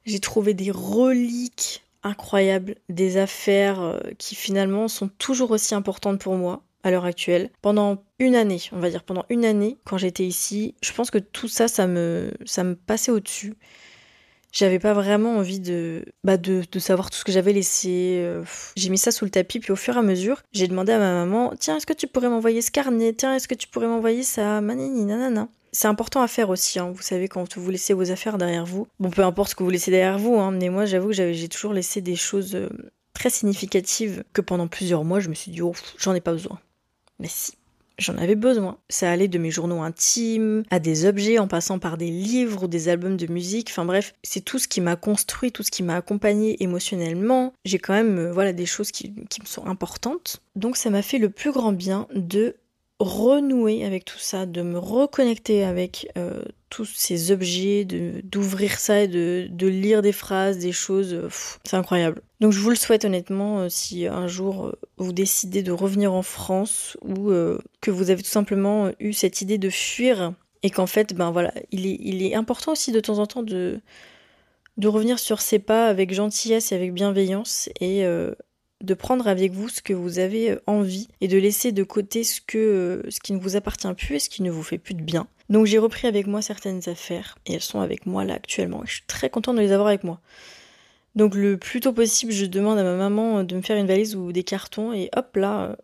J'ai 0.05 0.19
trouvé 0.19 0.53
des 0.53 0.71
reliques 0.71 1.83
incroyables, 2.03 2.75
des 2.89 3.17
affaires 3.17 3.81
euh, 3.81 3.99
qui 4.17 4.35
finalement 4.35 4.87
sont 4.87 5.07
toujours 5.07 5.51
aussi 5.51 5.75
importantes 5.75 6.19
pour 6.19 6.35
moi 6.35 6.63
à 6.83 6.91
l'heure 6.91 7.05
actuelle. 7.05 7.49
Pendant 7.61 8.03
une 8.19 8.35
année, 8.35 8.61
on 8.71 8.79
va 8.79 8.89
dire 8.89 9.03
pendant 9.03 9.25
une 9.29 9.45
année, 9.45 9.77
quand 9.85 9.97
j'étais 9.97 10.25
ici, 10.25 10.75
je 10.81 10.91
pense 10.93 11.11
que 11.11 11.19
tout 11.19 11.47
ça, 11.47 11.67
ça 11.67 11.87
me, 11.87 12.31
ça 12.45 12.63
me 12.63 12.75
passait 12.75 13.11
au-dessus 13.11 13.55
j'avais 14.51 14.79
pas 14.79 14.93
vraiment 14.93 15.37
envie 15.37 15.59
de, 15.59 16.05
bah 16.23 16.37
de, 16.37 16.63
de 16.69 16.79
savoir 16.79 17.09
tout 17.09 17.17
ce 17.17 17.23
que 17.23 17.31
j'avais 17.31 17.53
laissé. 17.53 18.17
Euh, 18.19 18.43
j'ai 18.75 18.89
mis 18.89 18.97
ça 18.97 19.11
sous 19.11 19.25
le 19.25 19.31
tapis, 19.31 19.59
puis 19.59 19.71
au 19.71 19.75
fur 19.75 19.95
et 19.95 19.99
à 19.99 20.01
mesure, 20.01 20.41
j'ai 20.51 20.67
demandé 20.67 20.91
à 20.91 20.99
ma 20.99 21.13
maman 21.13 21.53
Tiens, 21.59 21.77
est-ce 21.77 21.85
que 21.85 21.93
tu 21.93 22.07
pourrais 22.07 22.29
m'envoyer 22.29 22.61
ce 22.61 22.71
carnet? 22.71 23.13
Tiens, 23.13 23.35
est-ce 23.35 23.47
que 23.47 23.55
tu 23.55 23.67
pourrais 23.67 23.87
m'envoyer 23.87 24.23
ça? 24.23 24.61
Manini, 24.61 25.05
nanana. 25.05 25.47
C'est 25.73 25.87
important 25.87 26.21
à 26.21 26.27
faire 26.27 26.49
aussi, 26.49 26.79
hein. 26.79 26.91
vous 26.93 27.01
savez, 27.01 27.29
quand 27.29 27.57
vous 27.57 27.71
laissez 27.71 27.93
vos 27.93 28.11
affaires 28.11 28.37
derrière 28.37 28.65
vous. 28.65 28.87
Bon, 28.99 29.09
peu 29.09 29.23
importe 29.23 29.51
ce 29.51 29.55
que 29.55 29.63
vous 29.63 29.69
laissez 29.69 29.89
derrière 29.89 30.19
vous, 30.19 30.35
hein, 30.37 30.51
mais 30.51 30.69
moi, 30.69 30.85
j'avoue 30.85 31.09
que 31.09 31.31
j'ai 31.31 31.47
toujours 31.47 31.71
laissé 31.71 32.01
des 32.01 32.17
choses 32.17 32.55
euh, 32.55 32.67
très 33.13 33.29
significatives 33.29 34.25
que 34.33 34.41
pendant 34.41 34.67
plusieurs 34.67 35.05
mois, 35.05 35.21
je 35.21 35.29
me 35.29 35.33
suis 35.33 35.51
dit 35.51 35.61
Oh, 35.61 35.73
j'en 35.97 36.13
ai 36.13 36.19
pas 36.19 36.33
besoin. 36.33 36.59
Mais 37.19 37.29
si. 37.29 37.53
J'en 38.01 38.17
avais 38.17 38.35
besoin. 38.35 38.79
Ça 38.89 39.11
allait 39.11 39.27
de 39.27 39.37
mes 39.37 39.51
journaux 39.51 39.83
intimes 39.83 40.63
à 40.71 40.79
des 40.79 41.05
objets 41.05 41.37
en 41.37 41.47
passant 41.47 41.77
par 41.77 41.97
des 41.97 42.09
livres 42.09 42.63
ou 42.63 42.67
des 42.67 42.89
albums 42.89 43.15
de 43.15 43.31
musique. 43.31 43.69
Enfin 43.69 43.85
bref, 43.85 44.15
c'est 44.23 44.43
tout 44.43 44.57
ce 44.57 44.67
qui 44.67 44.81
m'a 44.81 44.95
construit, 44.95 45.51
tout 45.51 45.61
ce 45.61 45.69
qui 45.69 45.83
m'a 45.83 45.97
accompagné 45.97 46.61
émotionnellement. 46.63 47.53
J'ai 47.63 47.77
quand 47.77 47.93
même 47.93 48.17
euh, 48.17 48.31
voilà 48.31 48.53
des 48.53 48.65
choses 48.65 48.91
qui, 48.91 49.13
qui 49.29 49.41
me 49.41 49.45
sont 49.45 49.67
importantes. 49.67 50.41
Donc 50.55 50.77
ça 50.77 50.89
m'a 50.89 51.03
fait 51.03 51.19
le 51.19 51.29
plus 51.29 51.51
grand 51.51 51.73
bien 51.73 52.07
de 52.15 52.55
renouer 53.01 53.83
avec 53.83 54.05
tout 54.05 54.19
ça, 54.19 54.45
de 54.45 54.61
me 54.61 54.77
reconnecter 54.77 55.63
avec 55.63 56.11
euh, 56.17 56.43
tous 56.69 56.85
ces 56.85 57.31
objets, 57.31 57.85
d'ouvrir 57.85 58.79
ça 58.79 59.01
et 59.01 59.07
de, 59.07 59.67
lire 59.67 60.01
des 60.01 60.11
phrases, 60.11 60.59
des 60.59 60.71
choses. 60.71 61.13
Euh, 61.13 61.29
c'est 61.63 61.75
incroyable. 61.75 62.21
Donc 62.39 62.51
je 62.51 62.59
vous 62.59 62.69
le 62.69 62.75
souhaite 62.75 63.05
honnêtement 63.05 63.61
euh, 63.61 63.69
si 63.69 64.05
un 64.07 64.27
jour 64.27 64.75
vous 64.97 65.13
décidez 65.13 65.63
de 65.63 65.71
revenir 65.71 66.13
en 66.13 66.21
France 66.21 66.97
ou 67.01 67.31
que 67.81 67.91
vous 67.91 68.09
avez 68.09 68.21
tout 68.21 68.29
simplement 68.29 68.91
eu 68.99 69.13
cette 69.13 69.41
idée 69.41 69.57
de 69.57 69.69
fuir 69.69 70.33
et 70.63 70.69
qu'en 70.69 70.87
fait, 70.87 71.15
ben 71.15 71.31
voilà, 71.31 71.53
il 71.71 71.87
est, 71.87 71.97
il 71.99 72.23
est 72.23 72.35
important 72.35 72.73
aussi 72.73 72.91
de 72.91 72.99
temps 72.99 73.17
en 73.17 73.25
temps 73.25 73.43
de, 73.43 73.79
de 74.77 74.87
revenir 74.87 75.17
sur 75.17 75.41
ses 75.41 75.59
pas 75.59 75.87
avec 75.87 76.13
gentillesse 76.13 76.71
et 76.71 76.75
avec 76.75 76.93
bienveillance 76.93 77.69
et 77.79 78.05
de 78.81 78.93
prendre 78.93 79.27
avec 79.27 79.51
vous 79.51 79.69
ce 79.69 79.81
que 79.81 79.93
vous 79.93 80.19
avez 80.19 80.51
euh, 80.51 80.61
envie 80.67 81.07
et 81.21 81.27
de 81.27 81.37
laisser 81.37 81.71
de 81.71 81.83
côté 81.83 82.23
ce, 82.23 82.41
que, 82.41 82.57
euh, 82.57 83.09
ce 83.09 83.19
qui 83.19 83.33
ne 83.33 83.39
vous 83.39 83.55
appartient 83.55 83.93
plus 83.93 84.15
et 84.15 84.19
ce 84.19 84.29
qui 84.29 84.43
ne 84.43 84.51
vous 84.51 84.63
fait 84.63 84.77
plus 84.77 84.93
de 84.93 85.01
bien. 85.01 85.27
Donc 85.49 85.65
j'ai 85.65 85.77
repris 85.77 86.07
avec 86.07 86.27
moi 86.27 86.41
certaines 86.41 86.87
affaires 86.87 87.37
et 87.45 87.53
elles 87.53 87.61
sont 87.61 87.81
avec 87.81 88.05
moi 88.05 88.23
là 88.23 88.35
actuellement 88.35 88.81
je 88.85 88.93
suis 88.93 89.05
très 89.05 89.29
contente 89.29 89.55
de 89.57 89.61
les 89.61 89.71
avoir 89.71 89.87
avec 89.87 90.03
moi. 90.03 90.19
Donc 91.15 91.35
le 91.35 91.57
plus 91.57 91.81
tôt 91.81 91.91
possible, 91.91 92.31
je 92.31 92.45
demande 92.45 92.77
à 92.79 92.83
ma 92.83 92.95
maman 92.95 93.43
de 93.43 93.55
me 93.55 93.61
faire 93.61 93.77
une 93.77 93.87
valise 93.87 94.15
ou 94.15 94.31
des 94.31 94.43
cartons 94.43 94.93
et 94.93 95.09
hop 95.15 95.35
là, 95.35 95.75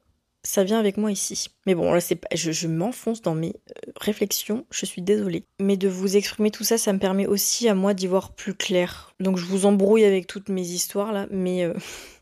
ça 0.44 0.64
vient 0.64 0.80
avec 0.80 0.96
moi 0.96 1.12
ici. 1.12 1.50
Mais 1.66 1.76
bon, 1.76 1.92
là 1.92 2.00
c'est 2.00 2.16
pas, 2.16 2.30
je, 2.34 2.68
m'enfonce 2.68 3.22
dans 3.22 3.36
mes 3.36 3.50
euh, 3.50 3.92
réflexions, 4.00 4.66
je 4.72 4.86
suis 4.86 5.02
désolée. 5.02 5.44
Mais 5.60 5.76
de 5.76 5.90
vous 5.90 6.16
exprimer 6.16 6.50
tout 6.50 6.64
ça, 6.64 6.78
ça 6.78 6.94
me 6.94 7.00
permet 7.00 7.28
aussi 7.28 7.68
à 7.68 7.76
moi 7.76 7.94
d'y 7.94 8.08
voir 8.08 8.32
plus 8.32 8.54
clair. 8.54 9.14
Donc 9.20 9.38
je 9.38 9.44
vous 9.44 9.66
embrouille 9.66 10.06
avec 10.06 10.28
toutes 10.28 10.48
mes 10.48 10.66
histoires 10.66 11.12
là, 11.12 11.28
mais 11.30 11.70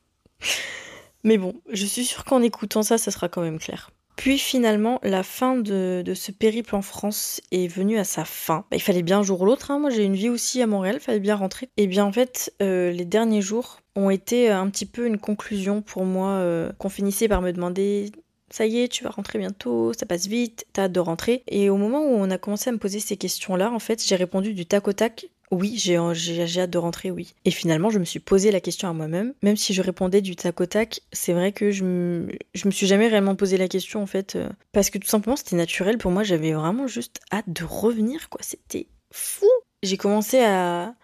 Mais 1.23 1.37
bon, 1.37 1.55
je 1.71 1.85
suis 1.85 2.05
sûre 2.05 2.23
qu'en 2.23 2.41
écoutant 2.41 2.83
ça, 2.83 2.97
ça 2.97 3.11
sera 3.11 3.29
quand 3.29 3.41
même 3.41 3.59
clair. 3.59 3.91
Puis 4.15 4.37
finalement, 4.37 4.99
la 5.03 5.23
fin 5.23 5.57
de, 5.57 6.03
ce 6.15 6.31
périple 6.31 6.75
en 6.75 6.81
France 6.81 7.41
est 7.51 7.67
venue 7.67 7.97
à 7.97 8.03
sa 8.03 8.23
fin. 8.23 8.65
Bah, 8.71 8.77
il 8.77 8.81
fallait 8.81 9.03
bien 9.03 9.19
un 9.19 9.23
jour 9.23 9.41
ou 9.41 9.45
l'autre, 9.45 9.71
hein. 9.71 9.79
moi 9.79 9.89
j'ai 9.89 10.03
une 10.03 10.15
vie 10.15 10.29
aussi 10.29 10.61
à 10.61 10.67
Montréal, 10.67 10.97
il 10.99 11.03
fallait 11.03 11.19
bien 11.19 11.35
rentrer. 11.35 11.69
Et 11.77 11.87
bien 11.87 12.05
en 12.05 12.11
fait, 12.11 12.53
euh, 12.61 12.91
les 12.91 13.05
derniers 13.05 13.41
jours 13.41 13.81
ont 13.95 14.09
été 14.09 14.49
un 14.49 14.69
petit 14.69 14.85
peu 14.85 15.05
une 15.05 15.17
conclusion 15.17 15.81
pour 15.81 16.05
moi, 16.05 16.29
euh, 16.29 16.71
qu'on 16.77 16.89
finissait 16.89 17.27
par 17.27 17.41
me 17.41 17.51
demander 17.51 18.11
ça 18.49 18.65
y 18.65 18.79
est, 18.79 18.87
tu 18.87 19.03
vas 19.03 19.09
rentrer 19.09 19.39
bientôt, 19.39 19.91
ça 19.93 20.05
passe 20.05 20.27
vite, 20.27 20.65
t'as 20.71 20.83
hâte 20.83 20.91
de 20.91 20.99
rentrer. 20.99 21.43
Et 21.47 21.69
au 21.69 21.77
moment 21.77 22.01
où 22.01 22.13
on 22.13 22.29
a 22.29 22.37
commencé 22.37 22.69
à 22.69 22.73
me 22.73 22.77
poser 22.77 22.99
ces 22.99 23.17
questions-là, 23.17 23.71
en 23.71 23.79
fait, 23.79 24.03
j'ai 24.05 24.15
répondu 24.15 24.53
du 24.53 24.65
tac 24.65 24.87
au 24.87 24.93
tac 24.93 25.27
oui, 25.51 25.75
j'ai 25.77 25.97
hâte 25.97 26.69
de 26.69 26.77
rentrer, 26.77 27.11
oui. 27.11 27.33
Et 27.45 27.51
finalement, 27.51 27.89
je 27.89 27.99
me 27.99 28.05
suis 28.05 28.19
posé 28.19 28.51
la 28.51 28.59
question 28.59 28.89
à 28.89 28.93
moi-même. 28.93 29.33
Même 29.43 29.57
si 29.57 29.73
je 29.73 29.81
répondais 29.81 30.21
du 30.21 30.35
tac 30.35 30.59
au 30.59 30.65
tac, 30.65 31.01
c'est 31.11 31.33
vrai 31.33 31.51
que 31.51 31.71
je 31.71 31.83
me, 31.83 32.27
je 32.55 32.65
me 32.65 32.71
suis 32.71 32.87
jamais 32.87 33.07
réellement 33.07 33.35
posé 33.35 33.57
la 33.57 33.67
question, 33.67 34.01
en 34.01 34.07
fait. 34.07 34.35
Euh, 34.35 34.49
parce 34.71 34.89
que 34.89 34.97
tout 34.97 35.07
simplement, 35.07 35.35
c'était 35.35 35.55
naturel 35.55 35.97
pour 35.97 36.11
moi. 36.11 36.23
J'avais 36.23 36.53
vraiment 36.53 36.87
juste 36.87 37.19
hâte 37.31 37.47
de 37.47 37.63
revenir, 37.63 38.29
quoi. 38.29 38.41
C'était 38.43 38.87
fou. 39.11 39.45
J'ai 39.83 39.97
commencé 39.97 40.39
à, 40.39 40.95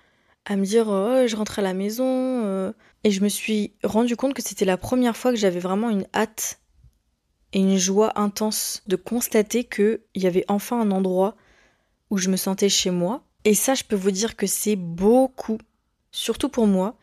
à 0.46 0.56
me 0.56 0.66
dire, 0.66 0.88
oh, 0.88 1.28
je 1.28 1.36
rentre 1.36 1.60
à 1.60 1.62
la 1.62 1.74
maison. 1.74 2.44
Euh, 2.46 2.72
et 3.04 3.12
je 3.12 3.22
me 3.22 3.30
suis 3.30 3.74
rendu 3.84 4.16
compte 4.16 4.34
que 4.34 4.42
c'était 4.42 4.66
la 4.66 4.78
première 4.78 5.16
fois 5.16 5.32
que 5.32 5.38
j'avais 5.38 5.60
vraiment 5.60 5.90
une 5.90 6.08
hâte 6.16 6.60
et 7.54 7.60
une 7.60 7.78
joie 7.78 8.20
intense 8.20 8.82
de 8.88 8.96
constater 8.96 9.66
qu'il 9.66 10.00
y 10.16 10.26
avait 10.26 10.46
enfin 10.48 10.80
un 10.82 10.92
endroit 10.92 11.36
où 12.10 12.18
je 12.18 12.30
me 12.30 12.38
sentais 12.38 12.70
chez 12.70 12.92
moi 12.92 13.24
et 13.46 13.54
ça, 13.54 13.74
je 13.74 13.84
peux 13.84 13.96
vous 13.96 14.12
dire 14.12 14.36
que 14.36 14.48
c'est 14.48 14.76
beaucoup, 14.76 15.58
surtout 16.12 16.50
pour 16.50 16.68
moi, 16.68 16.96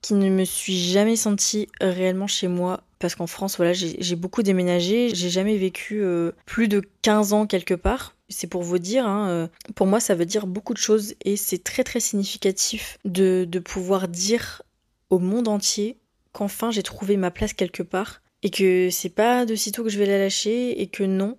qui 0.00 0.14
ne 0.14 0.28
me 0.28 0.44
suis 0.44 0.76
jamais 0.76 1.16
sentie 1.16 1.68
réellement 1.80 2.26
chez 2.26 2.48
moi. 2.48 2.82
Parce 2.98 3.14
qu'en 3.14 3.26
France, 3.26 3.56
voilà, 3.56 3.72
j'ai 3.72 4.16
beaucoup 4.16 4.42
déménagé, 4.42 5.14
j'ai 5.14 5.28
jamais 5.28 5.56
vécu 5.56 6.02
euh, 6.02 6.32
plus 6.46 6.68
de 6.68 6.82
15 7.02 7.32
ans 7.32 7.46
quelque 7.46 7.74
part. 7.74 8.16
C'est 8.28 8.46
pour 8.46 8.62
vous 8.62 8.78
dire, 8.78 9.06
hein, 9.06 9.28
euh, 9.28 9.48
pour 9.74 9.86
moi, 9.86 10.00
ça 10.00 10.14
veut 10.14 10.24
dire 10.24 10.46
beaucoup 10.46 10.72
de 10.72 10.78
choses 10.78 11.14
et 11.24 11.36
c'est 11.36 11.62
très 11.62 11.84
très 11.84 12.00
significatif 12.00 12.98
de, 13.04 13.46
de 13.48 13.58
pouvoir 13.58 14.08
dire 14.08 14.62
au 15.10 15.18
monde 15.18 15.48
entier 15.48 15.98
qu'enfin 16.32 16.70
j'ai 16.70 16.82
trouvé 16.82 17.16
ma 17.16 17.30
place 17.30 17.52
quelque 17.52 17.82
part 17.82 18.22
et 18.42 18.50
que 18.50 18.88
c'est 18.90 19.10
pas 19.10 19.46
de 19.46 19.54
sitôt 19.54 19.84
que 19.84 19.90
je 19.90 19.98
vais 19.98 20.06
la 20.06 20.18
lâcher 20.18 20.80
et 20.80 20.86
que 20.86 21.04
non, 21.04 21.38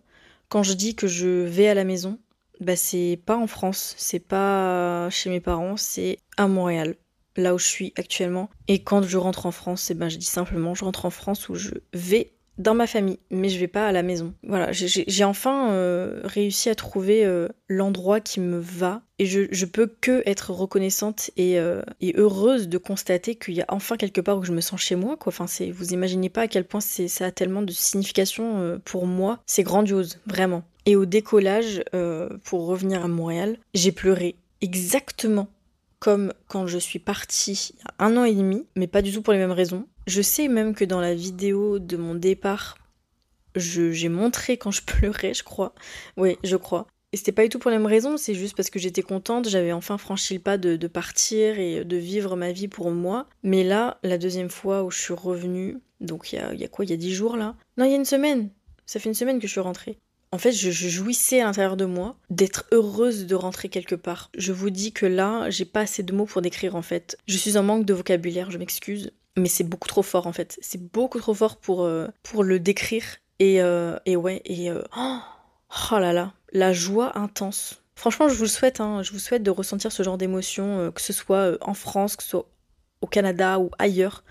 quand 0.50 0.64
je 0.64 0.74
dis 0.74 0.96
que 0.96 1.08
je 1.08 1.28
vais 1.28 1.68
à 1.68 1.74
la 1.74 1.84
maison, 1.84 2.20
bah, 2.60 2.76
c'est 2.76 3.20
pas 3.26 3.38
en 3.38 3.48
France, 3.48 3.96
c'est 3.98 4.20
pas 4.20 5.10
chez 5.10 5.30
mes 5.30 5.40
parents, 5.40 5.78
c'est 5.78 6.20
à 6.38 6.48
Montréal, 6.48 6.96
là 7.36 7.54
où 7.54 7.58
je 7.58 7.66
suis 7.66 7.94
actuellement. 7.98 8.50
Et 8.68 8.84
quand 8.84 9.04
je 9.04 9.18
rentre 9.18 9.46
en 9.46 9.52
France, 9.52 9.90
eh 9.92 9.94
ben, 9.94 10.10
je 10.10 10.18
dis 10.18 10.26
simplement 10.26 10.74
je 10.74 10.86
rentre 10.86 11.06
en 11.06 11.10
France 11.10 11.50
où 11.50 11.56
je 11.56 11.72
vais 11.94 12.36
dans 12.58 12.74
ma 12.74 12.88
famille, 12.88 13.20
mais 13.30 13.50
je 13.50 13.60
vais 13.60 13.68
pas 13.68 13.88
à 13.88 13.92
la 13.92 14.04
maison. 14.04 14.34
Voilà, 14.44 14.72
j'ai 14.72 15.24
enfin 15.24 15.72
euh, 15.72 16.22
réussi 16.24 16.70
à 16.70 16.76
trouver 16.76 17.26
euh, 17.26 17.50
l'endroit 17.68 18.22
qui 18.22 18.40
me 18.40 18.58
va 18.58 19.02
et 19.20 19.26
je, 19.26 19.42
je, 19.52 19.66
peux 19.66 19.88
que 19.88 20.24
être 20.26 20.52
reconnaissante 20.52 21.32
et, 21.38 21.60
euh, 21.60 21.82
et 22.02 22.14
heureuse 22.16 22.70
de 22.70 22.78
constater 22.78 23.36
qu'il 23.36 23.56
y 23.56 23.62
a 23.62 23.66
enfin 23.70 23.98
quelque 23.98 24.22
part 24.22 24.38
où 24.38 24.44
je 24.44 24.54
me 24.54 24.62
sens 24.62 24.82
chez 24.82 24.96
moi. 24.96 25.18
Quoi. 25.18 25.34
Enfin, 25.38 25.46
vous 25.74 25.94
imaginez 25.94 26.30
pas 26.30 26.44
à 26.44 26.48
quel 26.48 26.66
point 26.66 26.82
ça 26.82 27.26
a 27.26 27.32
tellement 27.32 27.62
de 27.62 27.72
signification 27.72 28.80
pour 28.86 29.06
moi. 29.06 29.40
C'est 29.46 29.64
grandiose, 29.64 30.20
vraiment. 30.26 30.64
Et 30.86 30.96
au 30.96 31.06
décollage, 31.06 31.84
euh, 31.94 32.30
pour 32.44 32.68
revenir 32.68 33.04
à 33.04 33.08
Montréal, 33.08 33.58
j'ai 33.74 33.92
pleuré 33.92 34.36
exactement 34.62 35.48
comme 36.00 36.34
quand 36.48 36.68
je 36.68 36.78
suis 36.78 37.00
partie 37.00 37.74
il 37.74 37.80
y 37.80 37.82
a 37.88 38.06
un 38.06 38.18
an 38.18 38.26
et 38.26 38.36
demi, 38.36 38.68
mais 38.76 38.86
pas 38.86 39.02
du 39.02 39.12
tout 39.12 39.24
pour 39.24 39.34
les 39.34 39.40
mêmes 39.40 39.52
raisons. 39.52 39.88
Je 40.06 40.22
sais 40.22 40.48
même 40.48 40.76
que 40.76 40.86
dans 40.86 41.02
la 41.02 41.16
vidéo 41.16 41.80
de 41.80 41.98
mon 41.98 42.14
départ, 42.14 42.78
j'ai 43.56 44.10
montré 44.10 44.58
quand 44.58 44.72
je 44.72 44.82
pleurais, 44.86 45.34
je 45.34 45.44
crois. 45.44 45.74
Oui, 46.18 46.38
je 46.44 46.56
crois. 46.56 46.86
Et 47.12 47.18
c'était 47.18 47.32
pas 47.32 47.44
du 47.44 47.50
tout 47.50 47.60
pour 47.60 47.72
les 47.72 47.78
mêmes 47.78 47.86
raisons, 47.88 48.18
c'est 48.18 48.36
juste 48.36 48.56
parce 48.58 48.70
que 48.70 48.78
j'étais 48.78 49.02
contente, 49.02 49.48
j'avais 49.48 49.72
enfin 49.72 49.98
franchi 49.98 50.34
le 50.34 50.42
pas 50.42 50.58
de, 50.58 50.88
partir 50.88 51.58
et 51.58 51.86
de 51.86 51.98
vivre 51.98 52.36
ma 52.36 52.52
vie 52.52 52.68
pour 52.68 52.92
moi. 52.92 53.28
Mais 53.42 53.64
là, 53.64 54.00
la 54.04 54.18
deuxième 54.18 54.50
fois 54.50 54.84
où 54.84 54.92
je 54.92 55.00
suis 55.00 55.14
revenue, 55.14 55.80
donc 56.02 56.34
il 56.34 56.36
y 56.36 56.40
a, 56.40 56.54
y 56.54 56.66
a 56.66 56.68
quoi, 56.68 56.86
il 56.86 56.92
y 56.92 56.94
a 56.94 56.98
dix 56.98 57.14
jours 57.14 57.38
là? 57.38 57.56
Non, 57.78 57.86
il 57.86 57.92
y 57.92 57.94
a 57.94 57.98
une 57.98 58.06
semaine. 58.06 58.50
Ça 58.86 59.00
fait 59.00 59.10
une 59.10 59.16
semaine 59.16 59.40
que 59.40 59.48
je 59.48 59.52
suis 59.54 59.62
rentrée. 59.62 59.98
En 60.36 60.38
fait, 60.38 60.52
je, 60.52 60.70
jouissais 60.70 61.40
à 61.40 61.46
l'intérieur 61.46 61.78
de 61.78 61.86
moi 61.86 62.18
d'être 62.30 62.66
heureuse 62.74 63.26
de 63.26 63.36
rentrer 63.36 63.70
quelque 63.70 63.96
part. 63.96 64.32
Je 64.38 64.52
vous 64.52 64.70
dis 64.70 64.92
que 64.92 65.06
là, 65.06 65.50
j'ai 65.50 65.64
pas 65.64 65.80
assez 65.80 66.04
de 66.04 66.12
mots 66.12 66.26
pour 66.26 66.42
décrire 66.42 66.76
en 66.76 66.82
fait. 66.82 67.18
Je 67.26 67.38
suis 67.38 67.56
en 67.56 67.64
manque 67.64 67.86
de 67.86 67.94
vocabulaire, 67.94 68.52
je 68.52 68.58
m'excuse. 68.58 69.14
Mais 69.38 69.48
c'est 69.48 69.64
beaucoup 69.64 69.88
trop 69.88 70.02
fort 70.02 70.28
en 70.28 70.34
fait. 70.34 70.60
C'est 70.62 70.92
beaucoup 70.92 71.20
trop 71.20 71.34
fort 71.34 71.56
pour, 71.56 71.86
euh, 71.86 72.10
pour 72.22 72.44
le 72.44 72.60
décrire. 72.60 73.06
Et, 73.40 73.62
euh, 73.62 73.98
et 74.06 74.18
ouais, 74.18 74.42
et 74.44 74.70
euh, 74.70 74.82
oh, 74.98 75.20
oh, 75.94 76.00
là 76.00 76.12
là, 76.12 76.34
la 76.52 76.74
joie 76.74 77.18
intense. 77.18 77.82
Franchement, 77.96 78.28
je 78.28 78.34
vous 78.36 78.44
le 78.44 78.50
souhaite, 78.50 78.82
hein, 78.82 79.04
je 79.04 79.14
vous 79.14 79.20
souhaite 79.20 79.42
de 79.42 79.52
ressentir 79.52 79.94
ce 79.94 80.04
genre 80.04 80.18
d'émotion, 80.18 80.92
que 80.94 81.02
ce 81.02 81.14
soit 81.14 81.58
en 81.62 81.74
France, 81.74 82.18
que 82.18 82.24
ce 82.24 82.30
soit 82.32 82.50
au 83.00 83.08
Canada 83.08 83.58
ou 83.60 83.72
ailleurs. 83.80 84.26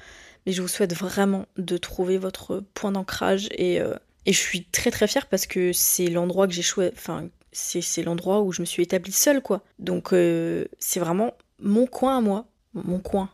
Mais 0.45 0.53
je 0.53 0.61
vous 0.61 0.69
souhaite 0.69 0.95
vraiment 0.95 1.47
de 1.57 1.79
trouver 1.79 2.19
votre 2.19 2.63
point 2.75 2.93
d'ancrage 2.93 3.49
et 3.53 3.81
et 4.27 4.33
je 4.33 4.39
suis 4.39 4.65
très 4.65 4.91
très 4.91 5.07
fière 5.07 5.27
parce 5.27 5.47
que 5.47 5.73
c'est 5.73 6.09
l'endroit 6.09 6.47
que 6.47 6.53
j'ai 6.53 6.63
choisi, 6.63 6.93
enfin, 6.95 7.29
c'est 7.53 8.03
l'endroit 8.03 8.43
où 8.43 8.53
je 8.53 8.61
me 8.61 8.67
suis 8.67 8.83
établie 8.83 9.13
seule, 9.13 9.43
quoi. 9.43 9.63
Donc 9.79 10.13
euh, 10.13 10.67
c'est 10.79 11.01
vraiment 11.01 11.35
mon 11.61 11.87
coin 11.87 12.19
à 12.19 12.21
moi. 12.21 12.47
Mon 12.75 12.99
coin. 12.99 13.31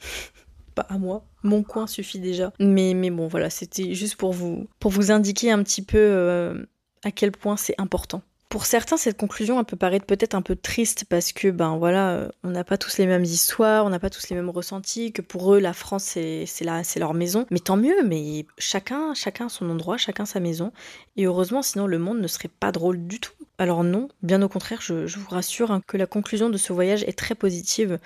Pas 0.74 0.86
à 0.88 0.98
moi. 0.98 1.24
Mon 1.42 1.62
coin 1.62 1.86
suffit 1.86 2.20
déjà. 2.20 2.52
Mais, 2.60 2.94
mais 2.94 3.10
bon, 3.10 3.26
voilà, 3.26 3.50
c'était 3.50 3.94
juste 3.94 4.16
pour 4.16 4.32
vous, 4.32 4.68
pour 4.78 4.90
vous 4.90 5.10
indiquer 5.10 5.50
un 5.50 5.62
petit 5.62 5.82
peu 5.82 5.98
euh, 5.98 6.64
à 7.04 7.10
quel 7.10 7.32
point 7.32 7.56
c'est 7.56 7.74
important. 7.78 8.22
Pour 8.48 8.64
certains, 8.64 8.96
cette 8.96 9.18
conclusion 9.18 9.62
peut 9.62 9.76
paraître 9.76 10.06
peut-être 10.06 10.34
un 10.34 10.40
peu 10.40 10.56
triste 10.56 11.04
parce 11.06 11.32
que 11.32 11.48
ben 11.48 11.76
voilà, 11.76 12.12
euh, 12.12 12.28
on 12.42 12.50
n'a 12.50 12.64
pas 12.64 12.78
tous 12.78 12.96
les 12.96 13.06
mêmes 13.06 13.24
histoires, 13.24 13.84
on 13.84 13.90
n'a 13.90 13.98
pas 13.98 14.08
tous 14.08 14.30
les 14.30 14.36
mêmes 14.36 14.48
ressentis, 14.48 15.12
que 15.12 15.20
pour 15.20 15.54
eux 15.54 15.58
la 15.60 15.74
France 15.74 16.04
c'est 16.04 16.46
c'est 16.46 16.98
leur 16.98 17.12
maison. 17.12 17.46
Mais 17.50 17.58
tant 17.58 17.76
mieux, 17.76 18.02
mais 18.04 18.46
chacun 18.56 19.12
chacun 19.12 19.50
son 19.50 19.68
endroit, 19.68 19.98
chacun 19.98 20.24
sa 20.24 20.40
maison. 20.40 20.72
Et 21.16 21.26
heureusement, 21.26 21.60
sinon 21.60 21.86
le 21.86 21.98
monde 21.98 22.20
ne 22.20 22.26
serait 22.26 22.48
pas 22.48 22.72
drôle 22.72 23.06
du 23.06 23.20
tout. 23.20 23.32
Alors 23.58 23.84
non, 23.84 24.08
bien 24.22 24.40
au 24.40 24.48
contraire, 24.48 24.80
je, 24.80 25.18
vous 25.18 25.28
rassure 25.28 25.70
hein, 25.70 25.82
que 25.86 25.98
la 25.98 26.06
conclusion 26.06 26.48
de 26.48 26.56
ce 26.56 26.72
voyage 26.72 27.02
est 27.04 27.18
très 27.18 27.34
positive 27.34 27.98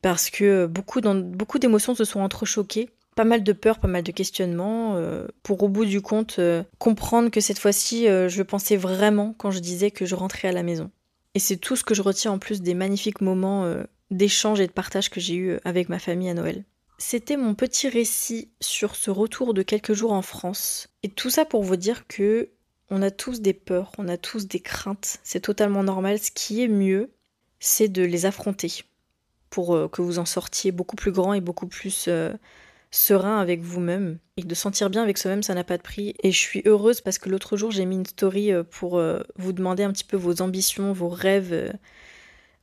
parce 0.00 0.30
que 0.30 0.66
beaucoup, 0.66 1.00
beaucoup 1.00 1.58
d'émotions 1.58 1.96
se 1.96 2.04
sont 2.04 2.20
entrechoquées 2.20 2.90
pas 3.16 3.24
mal 3.24 3.42
de 3.42 3.52
peur, 3.52 3.80
pas 3.80 3.88
mal 3.88 4.04
de 4.04 4.12
questionnements, 4.12 4.94
euh, 4.96 5.26
pour 5.42 5.60
au 5.62 5.68
bout 5.68 5.86
du 5.86 6.02
compte 6.02 6.38
euh, 6.38 6.62
comprendre 6.78 7.30
que 7.30 7.40
cette 7.40 7.58
fois-ci, 7.58 8.06
euh, 8.06 8.28
je 8.28 8.42
pensais 8.42 8.76
vraiment 8.76 9.34
quand 9.38 9.50
je 9.50 9.58
disais 9.58 9.90
que 9.90 10.04
je 10.04 10.14
rentrais 10.14 10.48
à 10.48 10.52
la 10.52 10.62
maison. 10.62 10.90
Et 11.34 11.38
c'est 11.38 11.56
tout 11.56 11.76
ce 11.76 11.82
que 11.82 11.94
je 11.94 12.02
retiens 12.02 12.30
en 12.32 12.38
plus 12.38 12.60
des 12.62 12.74
magnifiques 12.74 13.20
moments 13.20 13.70
d'échange 14.10 14.60
et 14.60 14.66
de 14.66 14.72
partage 14.72 15.10
que 15.10 15.20
j'ai 15.20 15.34
eu 15.34 15.58
avec 15.64 15.90
ma 15.90 15.98
famille 15.98 16.30
à 16.30 16.34
Noël. 16.34 16.64
C'était 16.96 17.36
mon 17.36 17.54
petit 17.54 17.90
récit 17.90 18.48
sur 18.60 18.96
ce 18.96 19.10
retour 19.10 19.52
de 19.52 19.60
quelques 19.62 19.92
jours 19.92 20.12
en 20.12 20.22
France. 20.22 20.88
Et 21.02 21.10
tout 21.10 21.28
ça 21.28 21.44
pour 21.44 21.62
vous 21.62 21.76
dire 21.76 22.06
que 22.06 22.48
on 22.88 23.02
a 23.02 23.10
tous 23.10 23.42
des 23.42 23.52
peurs, 23.52 23.92
on 23.98 24.08
a 24.08 24.16
tous 24.16 24.46
des 24.46 24.60
craintes, 24.60 25.18
c'est 25.24 25.40
totalement 25.40 25.82
normal. 25.82 26.18
Ce 26.18 26.30
qui 26.30 26.62
est 26.62 26.68
mieux, 26.68 27.10
c'est 27.60 27.88
de 27.88 28.02
les 28.02 28.24
affronter 28.24 28.84
pour 29.50 29.90
que 29.90 30.00
vous 30.00 30.18
en 30.18 30.24
sortiez 30.24 30.72
beaucoup 30.72 30.96
plus 30.96 31.12
grand 31.12 31.34
et 31.34 31.42
beaucoup 31.42 31.66
plus 31.66 32.08
serein 32.90 33.38
avec 33.38 33.62
vous-même 33.62 34.18
et 34.36 34.42
de 34.42 34.54
sentir 34.54 34.90
bien 34.90 35.02
avec 35.02 35.18
soi-même, 35.18 35.42
ça 35.42 35.54
n'a 35.54 35.64
pas 35.64 35.76
de 35.76 35.82
prix. 35.82 36.14
Et 36.22 36.32
je 36.32 36.38
suis 36.38 36.62
heureuse 36.66 37.00
parce 37.00 37.18
que 37.18 37.28
l'autre 37.28 37.56
jour, 37.56 37.70
j'ai 37.70 37.84
mis 37.84 37.96
une 37.96 38.06
story 38.06 38.52
euh, 38.52 38.62
pour 38.62 38.98
euh, 38.98 39.20
vous 39.36 39.52
demander 39.52 39.82
un 39.82 39.92
petit 39.92 40.04
peu 40.04 40.16
vos 40.16 40.42
ambitions, 40.42 40.92
vos 40.92 41.08
rêves, 41.08 41.52
euh, 41.52 41.72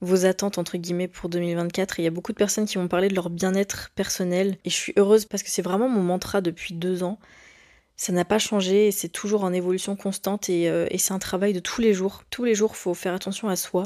vos 0.02 0.26
attentes 0.26 0.58
entre 0.58 0.78
guillemets 0.78 1.08
pour 1.08 1.30
2024. 1.30 2.00
Et 2.00 2.04
il 2.04 2.06
y 2.06 2.08
a 2.08 2.12
beaucoup 2.12 2.32
de 2.32 2.38
personnes 2.38 2.66
qui 2.66 2.78
m'ont 2.78 2.88
parlé 2.88 3.08
de 3.08 3.16
leur 3.16 3.30
bien-être 3.30 3.92
personnel. 3.96 4.58
Et 4.66 4.70
je 4.70 4.76
suis 4.76 4.94
heureuse 4.98 5.26
parce 5.26 5.44
que 5.44 5.50
c'est 5.50 5.62
vraiment 5.62 5.90
mon 5.90 6.04
mantra 6.04 6.42
depuis 6.42 6.74
deux 6.74 7.04
ans. 7.04 7.20
Ça 7.96 8.12
n'a 8.12 8.26
pas 8.26 8.40
changé, 8.40 8.92
c'est 8.92 9.10
toujours 9.10 9.44
en 9.44 9.54
évolution 9.54 9.96
constante 9.96 10.50
et, 10.50 10.64
et 10.64 10.98
c'est 10.98 11.14
un 11.14 11.20
travail 11.20 11.54
de 11.54 11.60
tous 11.60 11.80
les 11.80 11.94
jours. 11.94 12.24
Tous 12.32 12.44
les 12.44 12.56
jours, 12.56 12.72
il 12.74 12.78
faut 12.78 12.96
faire 12.96 13.14
attention 13.14 13.50
à 13.50 13.56
soi. 13.56 13.84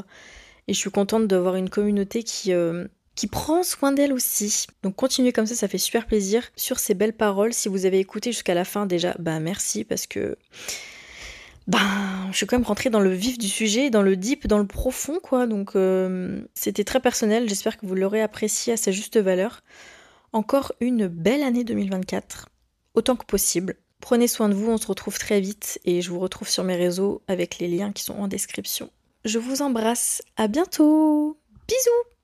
Et 0.66 0.72
je 0.72 0.78
suis 0.78 0.90
contente 0.90 1.28
d'avoir 1.28 1.56
une 1.56 1.68
communauté 1.68 2.22
qui, 2.22 2.52
qui 3.18 3.26
prend 3.26 3.64
soin 3.64 3.90
d'elle 3.90 4.12
aussi. 4.12 4.68
Donc 4.84 4.94
continuez 4.94 5.32
comme 5.32 5.46
ça, 5.46 5.56
ça 5.56 5.66
fait 5.66 5.76
super 5.76 6.06
plaisir. 6.06 6.44
Sur 6.54 6.78
ces 6.78 6.94
belles 6.94 7.16
paroles, 7.16 7.52
si 7.52 7.68
vous 7.68 7.84
avez 7.84 7.98
écouté 7.98 8.30
jusqu'à 8.30 8.54
la 8.54 8.64
fin 8.64 8.86
déjà, 8.86 9.16
bah 9.18 9.40
merci 9.40 9.82
parce 9.82 10.06
que 10.06 10.38
ben, 11.66 11.80
je 12.30 12.36
suis 12.36 12.46
quand 12.46 12.56
même 12.56 12.64
rentrée 12.64 12.90
dans 12.90 13.00
le 13.00 13.12
vif 13.12 13.36
du 13.36 13.48
sujet, 13.48 13.90
dans 13.90 14.02
le 14.02 14.14
deep, 14.14 14.46
dans 14.46 14.58
le 14.58 14.68
profond, 14.68 15.18
quoi. 15.20 15.48
Donc, 15.48 15.74
euh, 15.74 16.40
c'était 16.54 16.84
très 16.84 17.00
personnel. 17.00 17.48
J'espère 17.48 17.76
que 17.76 17.86
vous 17.86 17.96
l'aurez 17.96 18.22
apprécié 18.22 18.74
à 18.74 18.76
sa 18.76 18.92
juste 18.92 19.18
valeur. 19.18 19.62
Encore 20.32 20.72
une 20.78 21.08
belle 21.08 21.42
année 21.42 21.64
2024, 21.64 22.48
autant 22.94 23.16
que 23.16 23.26
possible. 23.26 23.74
Prenez 24.00 24.28
soin 24.28 24.48
de 24.48 24.54
vous, 24.54 24.70
on 24.70 24.78
se 24.78 24.86
retrouve 24.86 25.18
très 25.18 25.40
vite 25.40 25.80
et 25.84 26.02
je 26.02 26.10
vous 26.10 26.20
retrouve 26.20 26.48
sur 26.48 26.62
mes 26.62 26.76
réseaux 26.76 27.20
avec 27.26 27.58
les 27.58 27.66
liens 27.66 27.90
qui 27.90 28.04
sont 28.04 28.14
en 28.14 28.28
description. 28.28 28.90
Je 29.24 29.40
vous 29.40 29.60
embrasse, 29.60 30.22
à 30.36 30.46
bientôt 30.46 31.36
Bisous 31.66 32.17